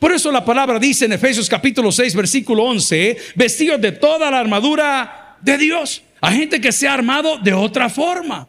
Por 0.00 0.12
eso 0.12 0.32
la 0.32 0.44
palabra 0.44 0.78
dice 0.78 1.04
en 1.04 1.12
Efesios 1.12 1.48
capítulo 1.48 1.92
6, 1.92 2.14
versículo 2.14 2.64
11, 2.64 3.16
vestidos 3.34 3.80
de 3.80 3.92
toda 3.92 4.30
la 4.30 4.40
armadura 4.40 5.36
de 5.40 5.58
Dios. 5.58 6.02
Hay 6.20 6.38
gente 6.38 6.60
que 6.60 6.72
se 6.72 6.88
ha 6.88 6.94
armado 6.94 7.38
de 7.38 7.52
otra 7.52 7.88
forma. 7.88 8.48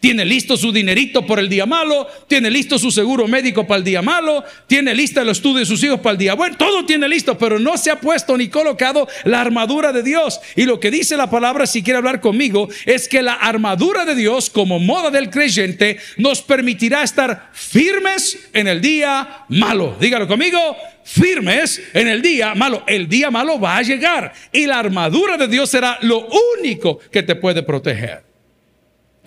Tiene 0.00 0.24
listo 0.24 0.56
su 0.56 0.70
dinerito 0.70 1.26
por 1.26 1.40
el 1.40 1.48
día 1.48 1.66
malo, 1.66 2.06
tiene 2.28 2.52
listo 2.52 2.78
su 2.78 2.92
seguro 2.92 3.26
médico 3.26 3.66
para 3.66 3.78
el 3.78 3.84
día 3.84 4.00
malo, 4.00 4.44
tiene 4.68 4.94
lista 4.94 5.22
el 5.22 5.28
estudio 5.30 5.58
de 5.58 5.66
sus 5.66 5.82
hijos 5.82 5.98
para 5.98 6.12
el 6.12 6.18
día 6.18 6.34
bueno, 6.34 6.56
todo 6.56 6.86
tiene 6.86 7.08
listo, 7.08 7.36
pero 7.36 7.58
no 7.58 7.76
se 7.76 7.90
ha 7.90 7.98
puesto 8.00 8.36
ni 8.36 8.48
colocado 8.48 9.08
la 9.24 9.40
armadura 9.40 9.92
de 9.92 10.04
Dios. 10.04 10.40
Y 10.54 10.66
lo 10.66 10.78
que 10.78 10.92
dice 10.92 11.16
la 11.16 11.28
palabra, 11.28 11.66
si 11.66 11.82
quiere 11.82 11.98
hablar 11.98 12.20
conmigo, 12.20 12.68
es 12.86 13.08
que 13.08 13.22
la 13.22 13.32
armadura 13.32 14.04
de 14.04 14.14
Dios, 14.14 14.50
como 14.50 14.78
moda 14.78 15.10
del 15.10 15.30
creyente, 15.30 15.98
nos 16.16 16.42
permitirá 16.42 17.02
estar 17.02 17.50
firmes 17.52 18.38
en 18.52 18.68
el 18.68 18.80
día 18.80 19.46
malo. 19.48 19.96
Dígalo 20.00 20.28
conmigo, 20.28 20.76
firmes 21.02 21.82
en 21.92 22.06
el 22.06 22.22
día 22.22 22.54
malo. 22.54 22.84
El 22.86 23.08
día 23.08 23.32
malo 23.32 23.58
va 23.58 23.78
a 23.78 23.82
llegar 23.82 24.32
y 24.52 24.66
la 24.66 24.78
armadura 24.78 25.36
de 25.36 25.48
Dios 25.48 25.70
será 25.70 25.98
lo 26.02 26.28
único 26.60 27.00
que 27.10 27.24
te 27.24 27.34
puede 27.34 27.64
proteger 27.64 28.27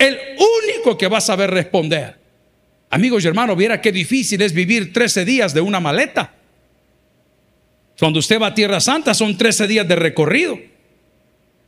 el 0.02 0.18
único 0.36 0.98
que 0.98 1.08
va 1.08 1.18
a 1.18 1.22
saber 1.22 1.50
responder. 1.50 2.16
Amigos 2.90 3.24
y 3.24 3.28
hermanos, 3.28 3.56
viera 3.56 3.80
qué 3.80 3.92
difícil 3.92 4.42
es 4.42 4.52
vivir 4.52 4.92
13 4.92 5.24
días 5.24 5.54
de 5.54 5.60
una 5.60 5.80
maleta. 5.80 6.34
Cuando 7.98 8.18
usted 8.18 8.40
va 8.40 8.48
a 8.48 8.54
Tierra 8.54 8.80
Santa 8.80 9.14
son 9.14 9.36
13 9.36 9.66
días 9.68 9.86
de 9.86 9.96
recorrido. 9.96 10.58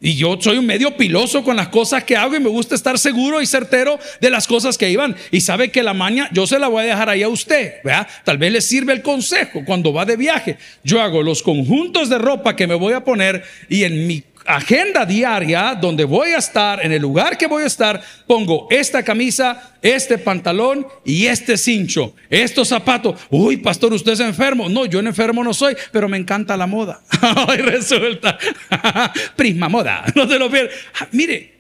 Y 0.01 0.17
yo 0.17 0.37
soy 0.39 0.59
un 0.59 0.67
medio 0.67 0.97
piloso 0.97 1.43
con 1.45 1.57
las 1.57 1.69
cosas 1.69 2.05
que 2.05 2.17
hago 2.17 2.35
y 2.35 2.41
me 2.41 2.51
gusta 2.51 2.75
estar 2.75 2.99
seguro 2.99 3.41
y 3.41 3.47
certero 3.47 3.99
de 4.21 4.29
las 4.29 4.47
cosas 4.47 4.77
que 4.77 4.91
iban. 4.91 5.17
Y 5.31 5.41
sabe 5.41 5.71
que 5.71 5.83
la 5.83 5.95
maña 5.95 6.29
yo 6.33 6.47
se 6.47 6.59
la 6.59 6.69
voy 6.69 6.83
a 6.83 6.87
dejar 6.89 7.09
ahí 7.09 7.23
a 7.23 7.29
usted. 7.29 7.77
Tal 8.25 8.37
vez 8.37 8.53
le 8.53 8.61
sirve 8.61 8.93
el 8.93 9.01
consejo 9.01 9.65
cuando 9.65 9.95
va 9.95 10.05
de 10.05 10.17
viaje. 10.17 10.59
Yo 10.83 11.01
hago 11.01 11.23
los 11.23 11.43
conjuntos 11.43 12.11
de 12.11 12.19
ropa 12.19 12.55
que 12.57 12.67
me 12.67 12.75
voy 12.75 12.93
a 12.93 13.05
poner 13.05 13.45
y 13.71 13.85
en 13.85 14.07
mi 14.07 14.23
agenda 14.47 15.05
diaria 15.07 15.75
donde 15.75 16.05
voy 16.05 16.31
a 16.31 16.39
estar, 16.39 16.85
en 16.85 16.93
el 16.93 17.03
lugar 17.03 17.37
que 17.39 17.47
voy 17.47 17.63
a 17.63 17.67
estar, 17.67 18.01
pongo 18.27 18.67
esta 18.71 19.03
camisa, 19.03 19.75
este 19.83 20.19
pantalón 20.19 20.87
y 21.05 21.27
este 21.27 21.57
cincho, 21.57 22.15
estos 22.31 22.69
zapatos. 22.69 23.21
Uy, 23.31 23.59
pastor, 23.59 23.93
usted 23.93 24.13
es 24.13 24.21
enfermo. 24.21 24.69
No, 24.69 24.87
yo 24.87 25.01
en 25.01 25.07
enfermo 25.07 25.43
no 25.45 25.55
soy, 25.55 25.77
pero 25.93 26.09
me 26.09 26.17
encanta 26.17 26.57
la 26.57 26.67
moda. 26.67 27.01
Hoy 27.49 27.59
resulta, 27.59 28.39
prisma 29.37 29.69
moda, 29.69 30.05
no 30.15 30.27
te 30.27 30.39
lo 30.39 30.51
pierdas. 30.51 30.75
Ah, 31.01 31.09
mire, 31.13 31.55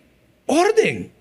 orden. 0.46 1.12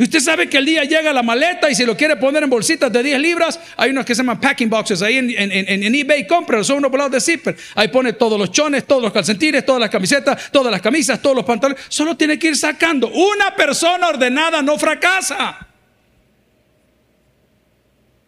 Y 0.00 0.04
usted 0.04 0.20
sabe 0.20 0.48
que 0.48 0.58
el 0.58 0.64
día 0.64 0.84
llega 0.84 1.12
la 1.12 1.24
maleta 1.24 1.68
y 1.68 1.74
si 1.74 1.84
lo 1.84 1.96
quiere 1.96 2.14
poner 2.14 2.44
en 2.44 2.50
bolsitas 2.50 2.92
de 2.92 3.02
10 3.02 3.18
libras, 3.18 3.58
hay 3.76 3.90
unos 3.90 4.04
que 4.04 4.14
se 4.14 4.20
llaman 4.20 4.40
packing 4.40 4.70
boxes. 4.70 5.02
Ahí 5.02 5.16
en, 5.16 5.28
en, 5.36 5.94
eBay 5.94 6.24
compra, 6.24 6.62
son 6.62 6.78
unos 6.78 6.92
volados 6.92 7.10
de 7.10 7.20
zipper. 7.20 7.56
Ahí 7.74 7.88
pone 7.88 8.12
todos 8.12 8.38
los 8.38 8.52
chones, 8.52 8.86
todos 8.86 9.02
los 9.02 9.12
calcetines, 9.12 9.66
todas 9.66 9.80
las 9.80 9.90
camisetas, 9.90 10.52
todas 10.52 10.70
las 10.70 10.80
camisas, 10.80 11.20
todos 11.20 11.34
los 11.34 11.44
pantalones. 11.44 11.84
Solo 11.88 12.16
tiene 12.16 12.38
que 12.38 12.46
ir 12.46 12.56
sacando. 12.56 13.08
Una 13.08 13.56
persona 13.56 14.06
ordenada 14.06 14.62
no 14.62 14.78
fracasa. 14.78 15.66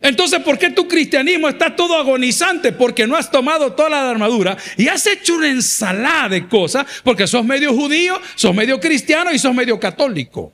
Entonces, 0.01 0.41
¿por 0.41 0.59
qué 0.59 0.71
tu 0.71 0.89
cristianismo 0.89 1.49
está 1.49 1.77
todo 1.77 1.95
agonizante? 1.95 2.73
Porque 2.73 3.07
no 3.07 3.15
has 3.15 3.31
tomado 3.31 3.75
toda 3.75 3.91
la 3.91 4.11
armadura 4.11 4.57
y 4.77 4.89
has 4.89 5.07
hecho 5.07 5.37
una 5.37 5.47
ensalada 5.49 6.31
de 6.31 6.49
cosas, 6.49 6.85
porque 7.05 7.29
sos 7.29 7.45
medio 7.45 7.73
judío, 7.73 8.21
sos 8.35 8.53
medio 8.53 8.81
cristiano 8.81 9.31
y 9.31 9.39
sos 9.39 9.55
medio 9.55 9.79
católico. 9.79 10.53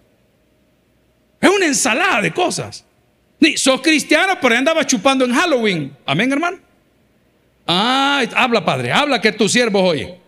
Es 1.40 1.50
una 1.50 1.66
ensalada 1.66 2.22
de 2.22 2.32
cosas. 2.32 2.84
Ni 3.38 3.56
sos 3.56 3.82
cristiano, 3.82 4.38
pero 4.40 4.56
andaba 4.56 4.86
chupando 4.86 5.24
en 5.24 5.34
Halloween. 5.34 5.96
Amén, 6.06 6.32
hermano. 6.32 6.58
Ah, 7.66 8.24
habla, 8.34 8.64
padre, 8.64 8.92
habla 8.92 9.20
que 9.20 9.32
tu 9.32 9.48
siervo 9.48 9.82
oye. 9.82 10.18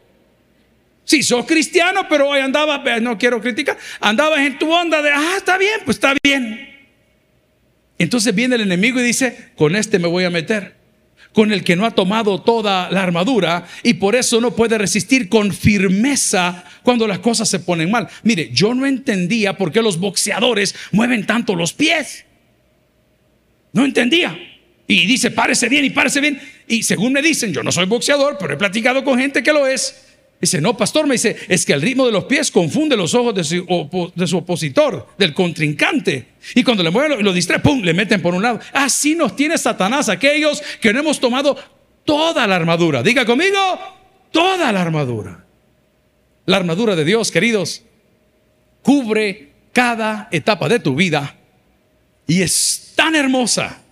Sí, 1.05 1.23
sos 1.23 1.47
cristiano, 1.47 2.07
pero 2.09 2.29
hoy 2.29 2.41
andaba, 2.41 2.83
no 3.00 3.17
quiero 3.17 3.41
criticar, 3.41 3.79
andabas 4.00 4.41
en 4.41 4.59
tu 4.59 4.71
onda 4.71 5.00
de, 5.00 5.11
ah, 5.11 5.35
está 5.38 5.57
bien, 5.57 5.81
pues 5.85 5.97
está 5.97 6.15
bien. 6.23 6.69
Entonces 7.97 8.35
viene 8.35 8.57
el 8.57 8.61
enemigo 8.61 9.00
y 9.00 9.03
dice, 9.03 9.53
con 9.57 9.75
este 9.75 9.99
me 9.99 10.07
voy 10.07 10.25
a 10.25 10.31
meter, 10.31 10.77
con 11.32 11.52
el 11.52 11.64
que 11.64 11.76
no 11.76 11.87
ha 11.87 11.90
tomado 11.90 12.40
toda 12.40 12.90
la 12.90 13.02
armadura 13.02 13.66
y 13.82 13.94
por 13.94 14.16
eso 14.16 14.40
no 14.40 14.56
puede 14.56 14.78
resistir 14.78 15.28
con 15.28 15.52
firmeza 15.52 16.64
cuando 16.82 17.06
las 17.06 17.18
cosas 17.20 17.49
se 17.49 17.61
ponen 17.61 17.90
mal. 17.90 18.08
Mire, 18.23 18.50
yo 18.52 18.75
no 18.75 18.87
entendía 18.87 19.56
por 19.56 19.70
qué 19.70 19.82
los 19.82 19.99
boxeadores 19.99 20.75
mueven 20.92 21.26
tanto 21.26 21.54
los 21.54 21.73
pies. 21.73 22.25
No 23.73 23.85
entendía. 23.85 24.37
Y 24.87 25.06
dice, 25.06 25.30
párese 25.30 25.68
bien 25.68 25.85
y 25.85 25.90
párese 25.90 26.20
bien. 26.20 26.40
Y 26.66 26.82
según 26.82 27.12
me 27.12 27.20
dicen, 27.20 27.52
yo 27.52 27.62
no 27.62 27.70
soy 27.70 27.85
boxeador, 27.87 28.38
pero 28.40 28.54
he 28.54 28.56
platicado 28.56 29.04
con 29.04 29.18
gente 29.18 29.42
que 29.42 29.52
lo 29.52 29.66
es. 29.66 30.08
Dice, 30.40 30.61
no, 30.61 30.76
pastor, 30.76 31.07
me 31.07 31.14
dice, 31.14 31.37
es 31.49 31.66
que 31.66 31.73
el 31.73 31.83
ritmo 31.83 32.07
de 32.07 32.12
los 32.12 32.25
pies 32.25 32.52
confunde 32.52 32.97
los 32.97 33.12
ojos 33.14 33.35
de 33.35 33.42
su, 34.26 34.37
opositor, 34.37 35.09
del 35.18 35.35
contrincante. 35.35 36.28
Y 36.54 36.62
cuando 36.62 36.85
le 36.85 36.90
mueven, 36.90 37.25
lo 37.25 37.33
distrae, 37.33 37.59
¡pum!, 37.59 37.83
le 37.83 37.92
meten 37.92 38.23
por 38.23 38.35
un 38.35 38.42
lado. 38.42 38.61
Así 38.73 39.16
nos 39.16 39.35
tiene 39.35 39.59
Satanás, 39.59 40.09
aquellos 40.09 40.62
que 40.80 40.92
no 40.92 41.00
hemos 41.00 41.18
tomado 41.18 41.57
toda 42.04 42.47
la 42.47 42.54
armadura. 42.54 43.02
Diga 43.02 43.26
conmigo, 43.26 43.59
toda 44.30 44.71
la 44.71 44.80
armadura. 44.80 45.45
La 46.47 46.57
armadura 46.57 46.95
de 46.95 47.04
Dios, 47.04 47.33
queridos, 47.33 47.83
cubre 48.83 49.52
cada 49.73 50.28
etapa 50.30 50.68
de 50.68 50.78
tu 50.78 50.95
vida 50.95 51.37
y 52.28 52.42
es 52.42 52.92
tan 52.95 53.16
hermosa 53.16 53.83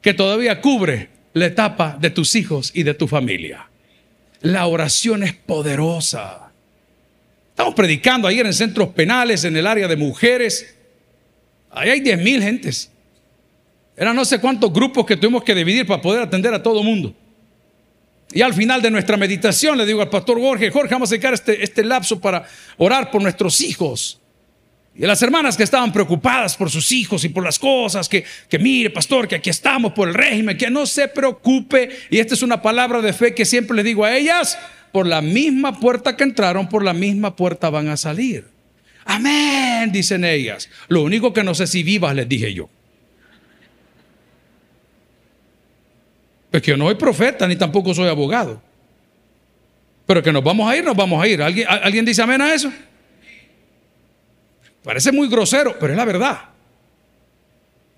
que 0.00 0.14
todavía 0.14 0.60
cubre 0.60 1.08
la 1.32 1.46
etapa 1.46 1.96
de 2.00 2.10
tus 2.10 2.36
hijos 2.36 2.70
y 2.74 2.84
de 2.84 2.94
tu 2.94 3.08
familia. 3.08 3.68
La 4.44 4.66
oración 4.66 5.22
es 5.22 5.32
poderosa. 5.32 6.52
Estamos 7.48 7.74
predicando 7.74 8.28
ayer 8.28 8.44
en 8.44 8.52
centros 8.52 8.90
penales, 8.90 9.42
en 9.44 9.56
el 9.56 9.66
área 9.66 9.88
de 9.88 9.96
mujeres. 9.96 10.76
Ahí 11.70 11.88
hay 11.88 12.00
10 12.00 12.18
mil 12.20 12.42
gentes. 12.42 12.90
Eran 13.96 14.14
no 14.14 14.22
sé 14.26 14.42
cuántos 14.42 14.70
grupos 14.70 15.06
que 15.06 15.16
tuvimos 15.16 15.42
que 15.44 15.54
dividir 15.54 15.86
para 15.86 16.02
poder 16.02 16.20
atender 16.20 16.52
a 16.52 16.62
todo 16.62 16.80
el 16.80 16.84
mundo. 16.84 17.14
Y 18.34 18.42
al 18.42 18.52
final 18.52 18.82
de 18.82 18.90
nuestra 18.90 19.16
meditación 19.16 19.78
le 19.78 19.86
digo 19.86 20.02
al 20.02 20.10
pastor 20.10 20.38
Jorge, 20.38 20.70
Jorge, 20.70 20.94
vamos 20.94 21.08
a 21.08 21.12
dedicar 21.12 21.32
este, 21.32 21.64
este 21.64 21.82
lapso 21.82 22.20
para 22.20 22.46
orar 22.76 23.10
por 23.10 23.22
nuestros 23.22 23.62
hijos. 23.62 24.20
Y 24.96 25.06
las 25.06 25.20
hermanas 25.22 25.56
que 25.56 25.64
estaban 25.64 25.92
preocupadas 25.92 26.56
por 26.56 26.70
sus 26.70 26.92
hijos 26.92 27.24
y 27.24 27.28
por 27.28 27.42
las 27.42 27.58
cosas, 27.58 28.08
que, 28.08 28.24
que 28.48 28.58
mire, 28.60 28.90
pastor, 28.90 29.26
que 29.26 29.34
aquí 29.34 29.50
estamos 29.50 29.92
por 29.92 30.08
el 30.08 30.14
régimen, 30.14 30.56
que 30.56 30.70
no 30.70 30.86
se 30.86 31.08
preocupe. 31.08 31.90
Y 32.10 32.18
esta 32.18 32.34
es 32.34 32.42
una 32.42 32.62
palabra 32.62 33.00
de 33.00 33.12
fe 33.12 33.34
que 33.34 33.44
siempre 33.44 33.76
le 33.76 33.82
digo 33.82 34.04
a 34.04 34.16
ellas, 34.16 34.56
por 34.92 35.08
la 35.08 35.20
misma 35.20 35.80
puerta 35.80 36.16
que 36.16 36.22
entraron, 36.22 36.68
por 36.68 36.84
la 36.84 36.92
misma 36.92 37.34
puerta 37.34 37.70
van 37.70 37.88
a 37.88 37.96
salir. 37.96 38.46
Amén, 39.04 39.90
dicen 39.90 40.24
ellas. 40.24 40.70
Lo 40.86 41.02
único 41.02 41.32
que 41.32 41.42
no 41.42 41.54
sé 41.54 41.66
si 41.66 41.82
vivas, 41.82 42.14
les 42.14 42.28
dije 42.28 42.54
yo. 42.54 42.70
Es 46.52 46.62
que 46.62 46.70
yo 46.70 46.76
no 46.76 46.84
soy 46.84 46.94
profeta 46.94 47.48
ni 47.48 47.56
tampoco 47.56 47.92
soy 47.92 48.08
abogado. 48.08 48.62
Pero 50.06 50.22
que 50.22 50.32
nos 50.32 50.44
vamos 50.44 50.70
a 50.70 50.76
ir, 50.76 50.84
nos 50.84 50.94
vamos 50.94 51.20
a 51.20 51.26
ir. 51.26 51.42
¿Alguien, 51.42 51.66
¿alguien 51.68 52.04
dice 52.04 52.22
amén 52.22 52.40
a 52.40 52.54
eso? 52.54 52.72
Parece 54.84 55.12
muy 55.12 55.28
grosero, 55.28 55.76
pero 55.80 55.94
es 55.94 55.96
la 55.96 56.04
verdad. 56.04 56.40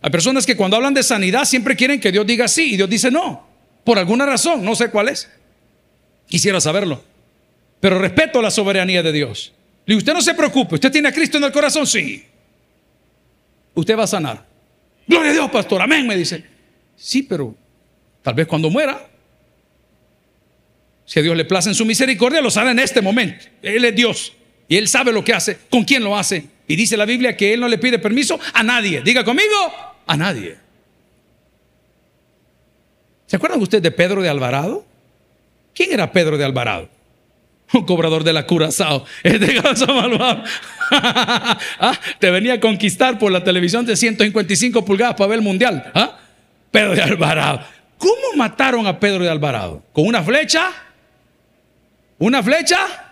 Hay 0.00 0.10
personas 0.10 0.46
que 0.46 0.56
cuando 0.56 0.76
hablan 0.76 0.94
de 0.94 1.02
sanidad 1.02 1.44
siempre 1.44 1.74
quieren 1.74 2.00
que 2.00 2.12
Dios 2.12 2.24
diga 2.24 2.46
sí 2.46 2.74
y 2.74 2.76
Dios 2.76 2.88
dice 2.88 3.10
no. 3.10 3.44
Por 3.82 3.98
alguna 3.98 4.24
razón, 4.24 4.64
no 4.64 4.76
sé 4.76 4.88
cuál 4.88 5.08
es. 5.08 5.28
Quisiera 6.28 6.60
saberlo. 6.60 7.02
Pero 7.80 7.98
respeto 7.98 8.40
la 8.40 8.52
soberanía 8.52 9.02
de 9.02 9.12
Dios. 9.12 9.52
Y 9.84 9.94
usted 9.94 10.14
no 10.14 10.22
se 10.22 10.34
preocupe, 10.34 10.76
usted 10.76 10.92
tiene 10.92 11.08
a 11.08 11.12
Cristo 11.12 11.38
en 11.38 11.44
el 11.44 11.52
corazón, 11.52 11.86
sí. 11.86 12.24
Usted 13.74 13.98
va 13.98 14.04
a 14.04 14.08
sanar. 14.08 14.46
Gloria 15.08 15.30
a 15.30 15.34
Dios, 15.34 15.50
pastor, 15.50 15.82
amén, 15.82 16.06
me 16.06 16.16
dice. 16.16 16.44
Sí, 16.96 17.22
pero 17.22 17.54
tal 18.22 18.34
vez 18.34 18.46
cuando 18.46 18.70
muera, 18.70 19.08
si 21.04 21.18
a 21.18 21.22
Dios 21.22 21.36
le 21.36 21.44
place 21.44 21.68
en 21.68 21.74
su 21.74 21.84
misericordia, 21.84 22.40
lo 22.40 22.50
sana 22.50 22.70
en 22.70 22.78
este 22.78 23.02
momento. 23.02 23.44
Él 23.60 23.84
es 23.84 23.94
Dios 23.94 24.32
y 24.68 24.76
Él 24.76 24.86
sabe 24.86 25.12
lo 25.12 25.24
que 25.24 25.34
hace, 25.34 25.58
con 25.68 25.84
quién 25.84 26.02
lo 26.02 26.16
hace 26.16 26.55
y 26.68 26.76
dice 26.76 26.96
la 26.96 27.04
Biblia 27.04 27.36
que 27.36 27.52
Él 27.54 27.60
no 27.60 27.68
le 27.68 27.78
pide 27.78 27.98
permiso 27.98 28.38
a 28.52 28.62
nadie. 28.62 29.02
Diga 29.02 29.24
conmigo, 29.24 29.54
a 30.06 30.16
nadie. 30.16 30.56
¿Se 33.26 33.36
acuerdan 33.36 33.60
ustedes 33.60 33.82
de 33.82 33.90
Pedro 33.90 34.22
de 34.22 34.28
Alvarado? 34.28 34.84
¿Quién 35.74 35.92
era 35.92 36.10
Pedro 36.12 36.38
de 36.38 36.44
Alvarado? 36.44 36.88
Un 37.72 37.84
cobrador 37.84 38.22
de 38.22 38.32
la 38.32 38.46
Curazao. 38.46 39.04
Este 39.22 39.54
ganso 39.60 39.86
malvado. 39.86 40.42
Ah, 40.88 41.98
te 42.20 42.30
venía 42.30 42.54
a 42.54 42.60
conquistar 42.60 43.18
por 43.18 43.32
la 43.32 43.42
televisión 43.42 43.84
de 43.84 43.96
155 43.96 44.84
pulgadas 44.84 45.16
para 45.16 45.26
ver 45.26 45.38
el 45.38 45.44
mundial. 45.44 45.90
¿Ah? 45.92 46.16
Pedro 46.70 46.94
de 46.94 47.02
Alvarado. 47.02 47.60
¿Cómo 47.98 48.36
mataron 48.36 48.86
a 48.86 49.00
Pedro 49.00 49.24
de 49.24 49.30
Alvarado? 49.30 49.82
¿Con 49.92 50.06
una 50.06 50.22
flecha? 50.22 50.70
¿Una 52.18 52.40
flecha? 52.40 53.05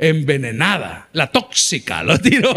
Envenenada, 0.00 1.08
la 1.12 1.30
tóxica, 1.30 2.02
lo 2.02 2.18
tiró. 2.18 2.52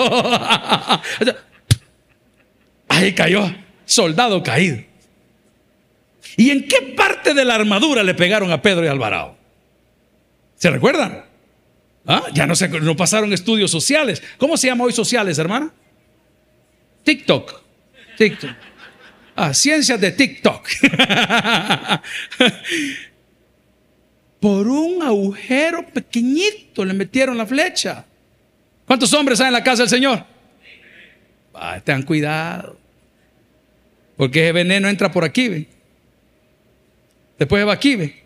Ahí 2.87 3.13
cayó, 3.13 3.53
soldado 3.85 4.41
caído. 4.41 4.81
¿Y 6.37 6.49
en 6.49 6.67
qué 6.67 6.93
parte 6.95 7.33
de 7.33 7.45
la 7.45 7.55
armadura 7.55 8.01
le 8.01 8.15
pegaron 8.15 8.51
a 8.51 8.61
Pedro 8.61 8.85
y 8.85 8.87
Alvarado? 8.87 9.37
¿Se 10.55 10.69
recuerdan? 10.69 11.25
¿Ah? 12.07 12.23
Ya 12.33 12.47
no, 12.47 12.55
se, 12.55 12.69
no 12.69 12.95
pasaron 12.95 13.33
estudios 13.33 13.69
sociales. 13.69 14.23
¿Cómo 14.37 14.55
se 14.55 14.67
llama 14.67 14.85
hoy 14.85 14.93
sociales, 14.93 15.37
hermana? 15.37 15.71
TikTok. 17.03 17.61
TikTok. 18.17 18.51
Ah, 19.35 19.53
ciencias 19.53 19.99
de 19.99 20.11
TikTok. 20.11 20.69
por 24.43 24.67
un 24.67 25.01
agujero 25.01 25.87
pequeñito 25.87 26.83
le 26.83 26.93
metieron 26.93 27.37
la 27.37 27.45
flecha. 27.45 28.03
¿Cuántos 28.85 29.13
hombres 29.13 29.39
hay 29.39 29.47
en 29.47 29.53
la 29.53 29.63
casa 29.63 29.83
del 29.83 29.89
Señor? 29.89 30.25
Ah, 31.53 31.79
tengan 31.81 32.03
cuidado. 32.03 32.77
Porque 34.17 34.43
ese 34.43 34.51
veneno 34.51 34.89
entra 34.89 35.09
por 35.13 35.23
aquí, 35.23 35.47
¿ve? 35.47 35.65
Después 37.39 37.65
va 37.65 37.71
aquí, 37.71 37.95
¿ve? 37.95 38.21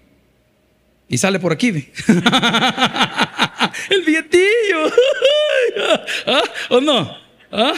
Y 1.07 1.19
sale 1.19 1.37
por 1.37 1.53
aquí, 1.53 1.69
¿ve? 1.69 1.93
El 3.91 4.01
billetillo. 4.01 4.91
¿Ah? 6.25 6.41
¿O 6.69 6.81
no? 6.81 7.15
¿Ah? 7.51 7.73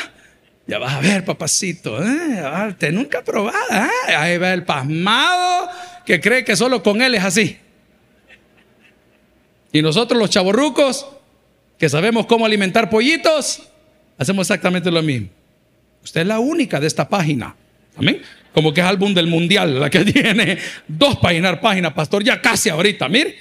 Ya 0.66 0.80
vas 0.80 0.94
a 0.94 1.02
ver, 1.02 1.26
papacito. 1.26 2.02
¿eh? 2.02 2.74
Te 2.78 2.90
nunca 2.94 3.22
probado. 3.22 3.58
¿eh? 3.70 4.16
Ahí 4.16 4.38
va 4.38 4.54
el 4.54 4.64
pasmado 4.64 5.70
que 6.06 6.22
cree 6.22 6.46
que 6.46 6.56
solo 6.56 6.82
con 6.82 7.02
él 7.02 7.16
es 7.16 7.24
así. 7.26 7.60
Y 9.72 9.82
nosotros 9.82 10.20
los 10.20 10.30
chavorrucos, 10.30 11.06
que 11.78 11.90
sabemos 11.90 12.26
cómo 12.26 12.46
alimentar 12.46 12.90
pollitos, 12.90 13.62
hacemos 14.18 14.48
exactamente 14.48 14.92
lo 14.92 15.02
mismo. 15.02 15.30
Usted 16.04 16.22
es 16.22 16.28
la 16.28 16.40
única 16.40 16.80
de 16.80 16.88
esta 16.88 17.08
página. 17.08 17.56
Amén. 17.98 18.22
Como 18.54 18.74
que 18.74 18.82
es 18.82 18.88
álbum 18.88 19.14
del 19.14 19.28
mundial, 19.28 19.80
la 19.80 19.90
que 19.90 20.04
tiene 20.06 20.58
dos 20.88 21.18
páginas, 21.18 21.94
pastor, 21.94 22.24
ya 22.24 22.42
casi 22.42 22.70
ahorita. 22.70 23.08
Mire, 23.10 23.38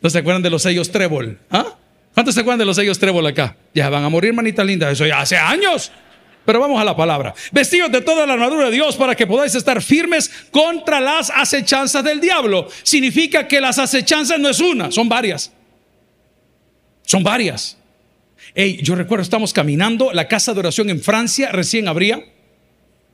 ¿no 0.00 0.10
se 0.10 0.18
acuerdan 0.18 0.42
de 0.42 0.50
los 0.50 0.62
sellos 0.62 0.90
Trébol? 0.90 1.38
¿Ah? 1.50 1.76
¿Cuántos 2.14 2.34
se 2.34 2.40
acuerdan 2.40 2.58
de 2.58 2.66
los 2.66 2.76
sellos 2.76 2.98
Trébol 2.98 3.26
acá? 3.26 3.56
Ya 3.72 3.88
van 3.88 4.04
a 4.04 4.08
morir, 4.08 4.34
manita 4.34 4.62
linda. 4.62 4.90
Eso 4.90 5.06
ya 5.06 5.20
hace 5.20 5.36
años. 5.36 5.90
Pero 6.44 6.60
vamos 6.60 6.80
a 6.80 6.84
la 6.84 6.96
palabra. 6.96 7.34
Vestidos 7.52 7.90
de 7.92 8.00
toda 8.00 8.26
la 8.26 8.34
armadura 8.34 8.66
de 8.66 8.72
Dios 8.72 8.96
para 8.96 9.14
que 9.14 9.26
podáis 9.26 9.54
estar 9.54 9.80
firmes 9.80 10.28
contra 10.50 11.00
las 11.00 11.30
acechanzas 11.30 12.02
del 12.04 12.20
diablo. 12.20 12.68
Significa 12.82 13.46
que 13.46 13.60
las 13.60 13.78
acechanzas 13.78 14.40
no 14.40 14.48
es 14.48 14.60
una, 14.60 14.90
son 14.90 15.08
varias. 15.08 15.52
Son 17.04 17.22
varias. 17.22 17.76
Hey, 18.54 18.80
yo 18.82 18.94
recuerdo, 18.94 19.22
estamos 19.22 19.52
caminando, 19.52 20.12
la 20.12 20.28
casa 20.28 20.52
de 20.52 20.60
oración 20.60 20.90
en 20.90 21.00
Francia 21.00 21.50
recién 21.52 21.88
abría. 21.88 22.22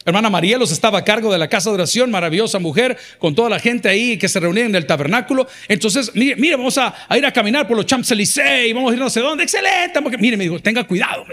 Hermana 0.05 0.31
María 0.31 0.57
los 0.57 0.73
estaba 0.73 0.99
a 0.99 1.05
cargo 1.05 1.31
de 1.31 1.39
la 1.39 1.49
casa 1.49 1.71
de 1.71 1.75
oración, 1.75 2.11
maravillosa 2.11 2.59
mujer, 2.59 2.97
con 3.19 3.35
toda 3.35 3.51
la 3.51 3.59
gente 3.59 3.89
ahí 3.89 4.17
que 4.17 4.29
se 4.29 4.41
reunía 4.41 4.65
en 4.65 4.75
el 4.75 4.87
tabernáculo. 4.87 5.47
Entonces, 5.69 6.13
mire, 6.15 6.37
mire 6.37 6.57
vamos 6.57 6.79
a, 6.79 6.95
ir 7.17 7.27
a 7.27 7.33
caminar 7.33 7.69
por 7.69 7.77
los 7.77 7.85
Champs-Élysées 7.85 8.69
y 8.69 8.73
vamos 8.73 8.93
a 8.93 8.95
ir 8.95 9.01
no 9.01 9.11
sé 9.11 9.21
dónde. 9.21 9.45
Excelente. 9.45 10.01
Mire, 10.19 10.37
me 10.37 10.45
dijo, 10.45 10.61
tenga 10.61 10.85
cuidado. 10.85 11.27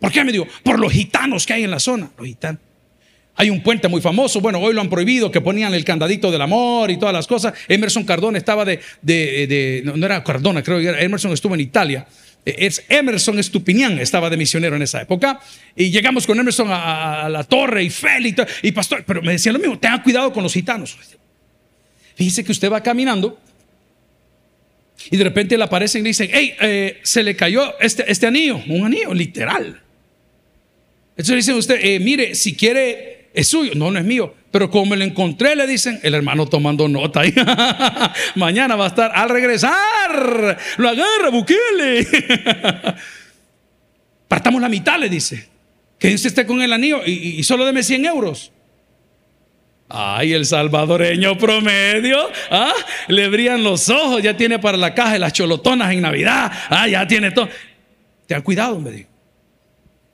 ¿Por 0.00 0.10
qué? 0.10 0.24
Me 0.24 0.32
dijo, 0.32 0.46
por 0.62 0.78
los 0.78 0.90
gitanos 0.90 1.44
que 1.44 1.52
hay 1.52 1.64
en 1.64 1.70
la 1.70 1.80
zona. 1.80 2.10
Los 2.16 2.26
gitanos. 2.26 2.62
Hay 3.40 3.50
un 3.50 3.62
puente 3.62 3.86
muy 3.86 4.00
famoso, 4.00 4.40
bueno, 4.40 4.58
hoy 4.58 4.74
lo 4.74 4.80
han 4.80 4.90
prohibido, 4.90 5.30
que 5.30 5.40
ponían 5.40 5.72
el 5.72 5.84
candadito 5.84 6.32
del 6.32 6.42
amor 6.42 6.90
y 6.90 6.96
todas 6.96 7.14
las 7.14 7.28
cosas. 7.28 7.54
Emerson 7.68 8.02
Cardona 8.02 8.36
estaba 8.36 8.64
de, 8.64 8.80
de, 9.00 9.82
no, 9.84 10.04
era 10.04 10.24
Cardona, 10.24 10.60
creo 10.60 10.80
que 10.80 11.04
Emerson 11.04 11.32
estuvo 11.32 11.54
en 11.54 11.60
Italia. 11.60 12.04
E, 12.44 12.66
es 12.66 12.84
Emerson 12.88 13.38
Estupinián, 13.38 13.96
estaba 14.00 14.28
de 14.28 14.36
misionero 14.36 14.74
en 14.74 14.82
esa 14.82 15.00
época. 15.02 15.38
Y 15.76 15.92
llegamos 15.92 16.26
con 16.26 16.36
Emerson 16.36 16.66
a, 16.68 17.28
la 17.28 17.44
torre 17.44 17.84
y 17.84 17.90
Félix 17.90 18.42
y, 18.60 18.72
pastor, 18.72 19.04
pero 19.06 19.22
me 19.22 19.30
decía 19.30 19.52
lo 19.52 19.60
mismo, 19.60 19.78
tenga 19.78 20.02
cuidado 20.02 20.32
con 20.32 20.42
los 20.42 20.52
gitanos. 20.52 20.98
Fíjese 22.16 22.42
que 22.42 22.50
usted 22.50 22.72
va 22.72 22.82
caminando 22.82 23.38
y 25.12 25.16
de 25.16 25.22
repente 25.22 25.56
le 25.56 25.62
aparecen 25.62 26.00
y 26.00 26.02
le 26.02 26.08
dicen, 26.08 26.28
hey, 26.32 26.54
eh, 26.60 26.98
se 27.04 27.22
le 27.22 27.36
cayó 27.36 27.78
este, 27.78 28.10
este 28.10 28.26
anillo, 28.26 28.60
un 28.66 28.84
anillo, 28.84 29.14
literal. 29.14 29.80
Entonces 31.10 31.30
le 31.30 31.36
dicen 31.36 31.54
usted, 31.54 31.78
eh, 31.80 32.00
mire, 32.00 32.34
si 32.34 32.56
quiere 32.56 33.17
es 33.38 33.46
suyo. 33.46 33.72
No, 33.76 33.92
no 33.92 34.00
es 34.00 34.04
mío. 34.04 34.34
Pero 34.50 34.68
como 34.68 34.96
lo 34.96 35.04
encontré, 35.04 35.54
le 35.54 35.64
dicen, 35.66 36.00
el 36.02 36.14
hermano 36.14 36.46
tomando 36.46 36.88
nota. 36.88 37.22
Mañana 38.34 38.74
va 38.74 38.86
a 38.86 38.88
estar 38.88 39.12
al 39.14 39.28
regresar. 39.28 40.58
Lo 40.76 40.88
agarra, 40.88 41.28
Bukele. 41.30 42.04
Partamos 44.28 44.60
la 44.60 44.68
mitad, 44.68 44.98
le 44.98 45.08
dice. 45.08 45.48
Quédense 46.00 46.28
esté 46.28 46.46
con 46.46 46.60
el 46.60 46.72
anillo 46.72 47.00
y, 47.06 47.40
solo 47.44 47.64
deme 47.64 47.84
100 47.84 48.06
euros. 48.06 48.50
Ay, 49.88 50.32
el 50.32 50.44
salvadoreño 50.44 51.38
promedio, 51.38 52.18
¿ah? 52.50 52.74
le 53.06 53.28
brillan 53.28 53.62
los 53.62 53.88
ojos, 53.88 54.22
ya 54.22 54.36
tiene 54.36 54.58
para 54.58 54.76
la 54.76 54.94
caja 54.94 55.18
las 55.18 55.32
cholotonas 55.32 55.92
en 55.92 56.02
Navidad, 56.02 56.52
ah, 56.68 56.86
ya 56.86 57.06
tiene 57.06 57.30
todo. 57.30 57.48
Ten 58.26 58.42
cuidado, 58.42 58.78
me 58.78 58.90
dijo. 58.90 59.08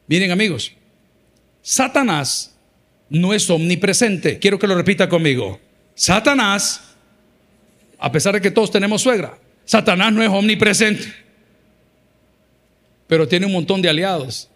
Miren 0.07 0.31
amigos, 0.31 0.73
Satanás 1.61 2.54
no 3.09 3.33
es 3.35 3.49
omnipresente. 3.51 4.38
Quiero 4.38 4.59
que 4.59 4.67
lo 4.67 4.75
repita 4.75 5.09
conmigo. 5.09 5.61
Satanás, 5.95 6.95
a 7.99 8.11
pesar 8.11 8.35
de 8.35 8.40
que 8.40 8.51
todos 8.51 8.71
tenemos 8.71 9.03
suegra, 9.03 9.38
Satanás 9.64 10.12
no 10.12 10.23
es 10.23 10.29
omnipresente, 10.29 11.12
pero 13.07 13.29
tiene 13.29 13.47
un 13.47 13.53
montón 13.53 13.81
de 13.81 13.88
aliados. 13.88 14.51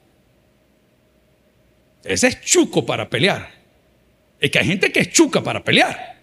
Ese 2.05 2.29
es 2.29 2.41
chuco 2.41 2.85
para 2.85 3.09
pelear. 3.09 3.51
Es 4.41 4.51
que 4.51 4.59
hay 4.59 4.67
gente 4.67 4.91
que 4.93 5.01
es 5.01 5.11
chuca 5.11 5.43
para 5.43 5.63
pelear. 5.63 6.17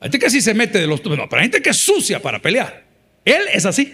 Hay 0.00 0.06
gente 0.06 0.18
que 0.18 0.30
sí 0.30 0.40
se 0.40 0.54
mete 0.54 0.78
de 0.78 0.86
los... 0.86 1.04
No, 1.04 1.28
pero 1.28 1.40
hay 1.40 1.44
gente 1.44 1.62
que 1.62 1.70
es 1.70 1.76
sucia 1.76 2.20
para 2.20 2.40
pelear. 2.40 2.84
Él 3.24 3.42
es 3.52 3.66
así. 3.66 3.92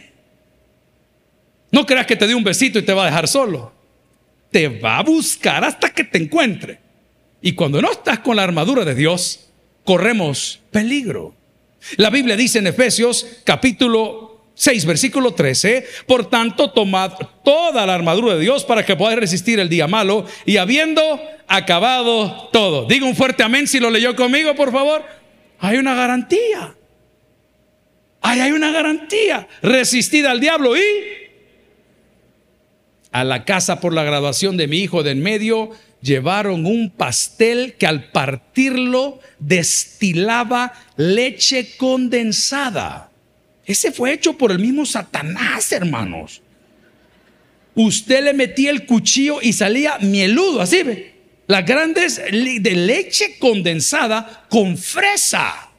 No 1.71 1.87
creas 1.87 2.07
que 2.07 2.17
te 2.17 2.27
dé 2.27 2.35
un 2.35 2.45
besito 2.45 2.79
y 2.79 2.83
te 2.83 2.93
va 2.93 3.03
a 3.03 3.07
dejar 3.07 3.27
solo. 3.27 3.73
Te 4.51 4.69
va 4.69 4.99
a 4.99 5.03
buscar 5.03 5.65
hasta 5.65 5.91
que 5.91 6.05
te 6.05 6.19
encuentre. 6.19 6.79
Y 7.45 7.53
cuando 7.53 7.83
no 7.83 7.93
estás 7.93 8.21
con 8.21 8.37
la 8.37 8.43
armadura 8.43 8.87
de 8.87 8.95
Dios, 8.95 9.51
corremos 9.85 10.63
peligro. 10.71 11.35
La 11.99 12.09
Biblia 12.09 12.39
dice 12.39 12.59
en 12.59 12.67
Efesios 12.67 13.27
capítulo 13.45 14.47
6, 14.55 14.87
versículo 14.87 15.35
13, 15.35 15.85
por 16.07 16.31
tanto, 16.31 16.71
tomad 16.71 17.13
toda 17.45 17.85
la 17.85 17.95
armadura 17.95 18.37
de 18.37 18.41
Dios 18.41 18.65
para 18.65 18.87
que 18.87 18.97
podáis 18.97 19.19
resistir 19.19 19.61
el 19.61 19.69
día 19.69 19.87
malo 19.87 20.25
y 20.47 20.57
habiendo 20.57 21.21
acabado 21.47 22.49
todo. 22.51 22.87
Diga 22.87 23.05
un 23.05 23.15
fuerte 23.15 23.43
amén 23.43 23.67
si 23.67 23.79
lo 23.79 23.91
leyó 23.91 24.17
conmigo, 24.17 24.55
por 24.55 24.73
favor. 24.73 25.05
Hay 25.59 25.77
una 25.77 25.95
garantía. 25.95 26.75
Ahí 28.23 28.41
hay 28.41 28.53
una 28.53 28.73
garantía. 28.73 29.47
Resistida 29.61 30.31
al 30.31 30.41
diablo 30.41 30.79
y 30.79 30.81
a 33.13 33.23
la 33.23 33.45
casa 33.45 33.81
por 33.81 33.93
la 33.93 34.03
graduación 34.03 34.57
de 34.57 34.67
mi 34.67 34.79
hijo 34.79 35.03
de 35.03 35.11
en 35.11 35.23
medio 35.23 35.73
llevaron 36.05 36.67
un 36.67 36.91
pastel 36.91 37.75
que 37.79 37.87
al 37.87 38.11
partirlo 38.11 39.21
destilaba 39.39 40.75
leche 40.97 41.77
condensada. 41.79 43.11
Ese 43.65 43.91
fue 43.91 44.13
hecho 44.13 44.37
por 44.37 44.53
el 44.53 44.59
mismo 44.59 44.85
Satanás, 44.85 45.73
hermanos. 45.73 46.43
Usted 47.75 48.23
le 48.23 48.35
metía 48.35 48.71
el 48.71 48.85
cuchillo 48.85 49.39
y 49.41 49.55
salía 49.55 49.99
mieludo, 49.99 50.61
así 50.61 50.83
ve. 50.83 51.15
Las 51.47 51.65
grandes 51.65 52.17
de 52.17 52.77
leche 52.77 53.37
condensada 53.39 54.47
con 54.51 54.77
fresa. 54.77 55.71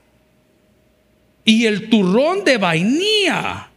Y 1.44 1.68
el 1.68 1.88
turrón 1.90 2.44
de 2.44 2.58
vainilla. 2.58 3.70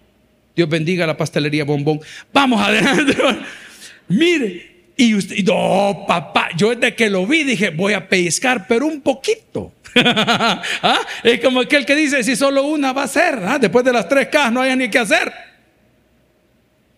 Dios 0.57 0.69
bendiga 0.69 1.07
la 1.07 1.17
pastelería 1.17 1.65
bombón. 1.65 2.01
Vamos 2.33 2.61
adelante. 2.61 3.15
Mire, 4.09 4.78
y 5.01 5.15
usted, 5.15 5.37
no, 5.45 6.05
papá, 6.09 6.49
yo 6.57 6.75
desde 6.75 6.97
que 6.97 7.09
lo 7.09 7.25
vi 7.25 7.45
dije, 7.45 7.71
voy 7.71 7.93
a 7.93 8.09
pescar, 8.09 8.67
pero 8.67 8.85
un 8.85 9.01
poquito. 9.01 9.73
¿Ah? 9.95 11.01
Es 11.23 11.41
como 11.41 11.61
aquel 11.61 11.87
que 11.87 11.95
dice, 11.95 12.25
si 12.25 12.35
solo 12.35 12.65
una 12.65 12.93
va 12.93 13.05
a 13.05 13.09
ser, 13.09 13.39
¿ah? 13.47 13.61
después 13.61 13.85
de 13.85 13.93
las 13.93 14.09
tres 14.09 14.27
cajas 14.27 14.53
no 14.53 14.61
hay 14.61 14.75
ni 14.75 14.91
qué 14.91 14.99
hacer. 14.99 15.33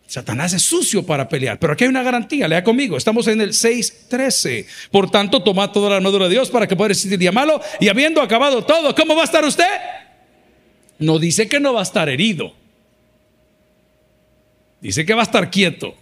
Satanás 0.07 0.55
es 0.55 0.63
sucio 0.63 1.05
para 1.05 1.29
pelear, 1.29 1.59
pero 1.59 1.75
aquí 1.75 1.85
hay 1.85 1.91
una 1.91 2.03
garantía, 2.03 2.49
lea 2.49 2.65
conmigo, 2.65 2.97
estamos 2.97 3.29
en 3.29 3.43
el 3.43 3.51
6.13. 3.51 4.65
Por 4.91 5.11
tanto, 5.11 5.43
toma 5.43 5.71
toda 5.71 5.91
la 5.91 5.97
armadura 5.97 6.25
de 6.25 6.33
Dios 6.33 6.49
para 6.49 6.67
que 6.67 6.77
pueda 6.77 6.89
resistir 6.89 7.19
día 7.19 7.33
malo 7.33 7.61
y 7.81 7.89
habiendo 7.89 8.23
acabado 8.23 8.65
todo, 8.65 8.95
¿cómo 8.95 9.15
va 9.15 9.21
a 9.21 9.27
estar 9.27 9.45
usted? 9.45 9.79
No 10.99 11.19
dice 11.19 11.51
que 11.51 11.61
no 11.61 11.75
va 11.75 11.81
a 11.81 11.83
estar 11.83 12.09
herido. 12.09 12.55
Dice 14.81 15.05
que 15.05 15.13
va 15.13 15.21
a 15.21 15.25
estar 15.25 15.51
quieto. 15.51 15.95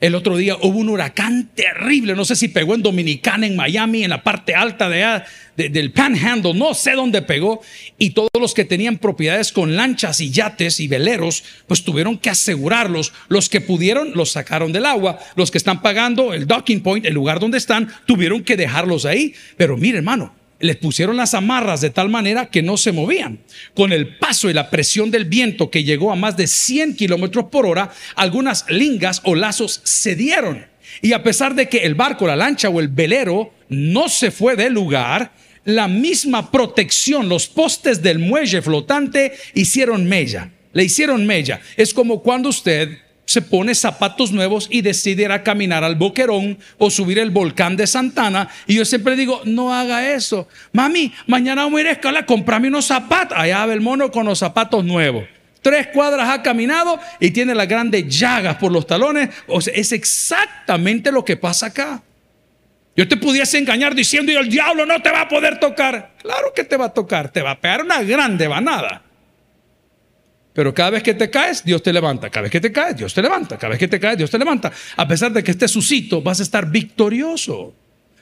El 0.00 0.14
otro 0.14 0.36
día 0.36 0.56
hubo 0.62 0.78
un 0.78 0.88
huracán 0.88 1.50
terrible, 1.54 2.14
no 2.14 2.24
sé 2.24 2.36
si 2.36 2.48
pegó 2.48 2.74
en 2.74 2.82
Dominicana, 2.82 3.46
en 3.46 3.56
Miami, 3.56 4.04
en 4.04 4.10
la 4.10 4.22
parte 4.22 4.54
alta 4.54 4.88
de, 4.88 5.22
del 5.70 5.92
Panhandle, 5.92 6.54
no 6.54 6.74
sé 6.74 6.92
dónde 6.92 7.22
pegó, 7.22 7.62
y 7.98 8.10
todos 8.10 8.30
los 8.38 8.54
que 8.54 8.64
tenían 8.64 8.98
propiedades 8.98 9.52
con 9.52 9.76
lanchas 9.76 10.20
y 10.20 10.30
yates 10.30 10.80
y 10.80 10.88
veleros, 10.88 11.44
pues 11.66 11.84
tuvieron 11.84 12.18
que 12.18 12.30
asegurarlos. 12.30 13.12
Los 13.28 13.48
que 13.48 13.60
pudieron 13.60 14.12
los 14.14 14.32
sacaron 14.32 14.72
del 14.72 14.86
agua, 14.86 15.18
los 15.34 15.50
que 15.50 15.58
están 15.58 15.82
pagando 15.82 16.34
el 16.34 16.46
docking 16.46 16.82
point, 16.82 17.06
el 17.06 17.14
lugar 17.14 17.40
donde 17.40 17.58
están, 17.58 17.88
tuvieron 18.06 18.42
que 18.42 18.56
dejarlos 18.56 19.04
ahí. 19.04 19.34
Pero 19.56 19.76
mire 19.76 19.98
hermano, 19.98 20.34
les 20.58 20.76
pusieron 20.76 21.16
las 21.16 21.34
amarras 21.34 21.80
de 21.80 21.90
tal 21.90 22.08
manera 22.08 22.46
que 22.46 22.62
no 22.62 22.76
se 22.76 22.92
movían. 22.92 23.40
Con 23.74 23.92
el 23.92 24.16
paso 24.18 24.48
y 24.48 24.54
la 24.54 24.70
presión 24.70 25.10
del 25.10 25.26
viento 25.26 25.70
que 25.70 25.84
llegó 25.84 26.12
a 26.12 26.16
más 26.16 26.36
de 26.36 26.46
100 26.46 26.96
kilómetros 26.96 27.46
por 27.46 27.66
hora, 27.66 27.90
algunas 28.14 28.64
lingas 28.70 29.20
o 29.24 29.34
lazos 29.34 29.82
cedieron. 29.84 30.66
Y 31.02 31.12
a 31.12 31.22
pesar 31.22 31.54
de 31.54 31.68
que 31.68 31.78
el 31.78 31.94
barco, 31.94 32.26
la 32.26 32.36
lancha 32.36 32.68
o 32.68 32.80
el 32.80 32.88
velero 32.88 33.52
no 33.68 34.08
se 34.08 34.30
fue 34.30 34.56
del 34.56 34.72
lugar, 34.72 35.32
la 35.64 35.88
misma 35.88 36.50
protección, 36.50 37.28
los 37.28 37.48
postes 37.48 38.00
del 38.00 38.18
muelle 38.18 38.62
flotante 38.62 39.32
hicieron 39.54 40.06
mella. 40.06 40.52
Le 40.72 40.84
hicieron 40.84 41.26
mella. 41.26 41.60
Es 41.76 41.92
como 41.92 42.22
cuando 42.22 42.48
usted 42.48 42.98
se 43.26 43.42
pone 43.42 43.74
zapatos 43.74 44.30
nuevos 44.30 44.68
y 44.70 44.82
decide 44.82 45.24
ir 45.24 45.32
a 45.32 45.42
caminar 45.42 45.82
al 45.82 45.96
Boquerón 45.96 46.58
o 46.78 46.90
subir 46.90 47.18
el 47.18 47.30
volcán 47.30 47.76
de 47.76 47.86
Santana. 47.88 48.48
Y 48.66 48.76
yo 48.76 48.84
siempre 48.84 49.16
digo, 49.16 49.42
no 49.44 49.74
haga 49.74 50.12
eso. 50.14 50.48
Mami, 50.72 51.12
mañana 51.26 51.64
vamos 51.64 51.78
a 51.78 51.80
ir 51.82 51.88
a 51.88 51.92
escala, 51.92 52.24
comprame 52.24 52.68
unos 52.68 52.86
zapatos. 52.86 53.36
Allá 53.36 53.66
va 53.66 53.72
el 53.72 53.80
mono 53.80 54.10
con 54.12 54.26
los 54.26 54.38
zapatos 54.38 54.84
nuevos. 54.84 55.24
Tres 55.60 55.88
cuadras 55.88 56.28
ha 56.30 56.42
caminado 56.42 57.00
y 57.18 57.32
tiene 57.32 57.52
las 57.52 57.66
grandes 57.66 58.06
llagas 58.06 58.56
por 58.56 58.70
los 58.70 58.86
talones. 58.86 59.30
O 59.48 59.60
sea, 59.60 59.74
es 59.74 59.90
exactamente 59.90 61.10
lo 61.10 61.24
que 61.24 61.36
pasa 61.36 61.66
acá. 61.66 62.02
Yo 62.96 63.08
te 63.08 63.16
pudiese 63.16 63.58
engañar 63.58 63.94
diciendo, 63.94 64.30
y 64.30 64.36
el 64.36 64.48
diablo 64.48 64.86
no 64.86 65.02
te 65.02 65.10
va 65.10 65.22
a 65.22 65.28
poder 65.28 65.58
tocar. 65.58 66.14
Claro 66.22 66.52
que 66.54 66.62
te 66.62 66.76
va 66.76 66.86
a 66.86 66.94
tocar, 66.94 67.30
te 67.30 67.42
va 67.42 67.50
a 67.50 67.60
pegar 67.60 67.82
una 67.82 68.02
grande 68.04 68.46
banada. 68.46 69.02
Pero 70.56 70.72
cada 70.72 70.88
vez 70.88 71.02
que 71.02 71.12
te 71.12 71.28
caes, 71.28 71.62
Dios 71.62 71.82
te 71.82 71.92
levanta. 71.92 72.30
Cada 72.30 72.44
vez 72.44 72.50
que 72.50 72.62
te 72.62 72.72
caes, 72.72 72.96
Dios 72.96 73.12
te 73.12 73.20
levanta. 73.20 73.58
Cada 73.58 73.72
vez 73.72 73.78
que 73.78 73.88
te 73.88 74.00
caes, 74.00 74.16
Dios 74.16 74.30
te 74.30 74.38
levanta. 74.38 74.72
A 74.96 75.06
pesar 75.06 75.30
de 75.30 75.44
que 75.44 75.50
estés 75.50 75.70
suscito, 75.70 76.22
vas 76.22 76.40
a 76.40 76.44
estar 76.44 76.70
victorioso. 76.70 77.74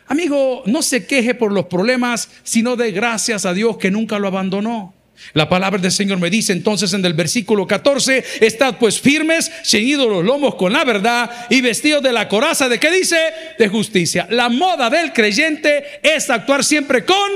Amigo, 0.08 0.64
no 0.66 0.82
se 0.82 1.06
queje 1.06 1.36
por 1.36 1.52
los 1.52 1.66
problemas, 1.66 2.28
sino 2.42 2.74
de 2.74 2.90
gracias 2.90 3.46
a 3.46 3.54
Dios 3.54 3.76
que 3.78 3.92
nunca 3.92 4.18
lo 4.18 4.26
abandonó. 4.26 4.92
La 5.32 5.48
palabra 5.48 5.80
del 5.80 5.92
Señor 5.92 6.18
me 6.18 6.28
dice 6.28 6.52
entonces 6.52 6.92
en 6.92 7.04
el 7.04 7.14
versículo 7.14 7.68
14, 7.68 8.24
estad 8.40 8.78
pues 8.78 9.00
firmes, 9.00 9.52
ceñidos 9.62 10.08
los 10.08 10.24
lomos 10.24 10.56
con 10.56 10.72
la 10.72 10.82
verdad 10.82 11.30
y 11.50 11.60
vestidos 11.60 12.02
de 12.02 12.12
la 12.12 12.28
coraza 12.28 12.68
de 12.68 12.80
qué 12.80 12.90
dice? 12.90 13.16
De 13.60 13.68
justicia. 13.68 14.26
La 14.28 14.48
moda 14.48 14.90
del 14.90 15.12
creyente 15.12 15.84
es 16.02 16.28
actuar 16.30 16.64
siempre 16.64 17.04
con 17.04 17.30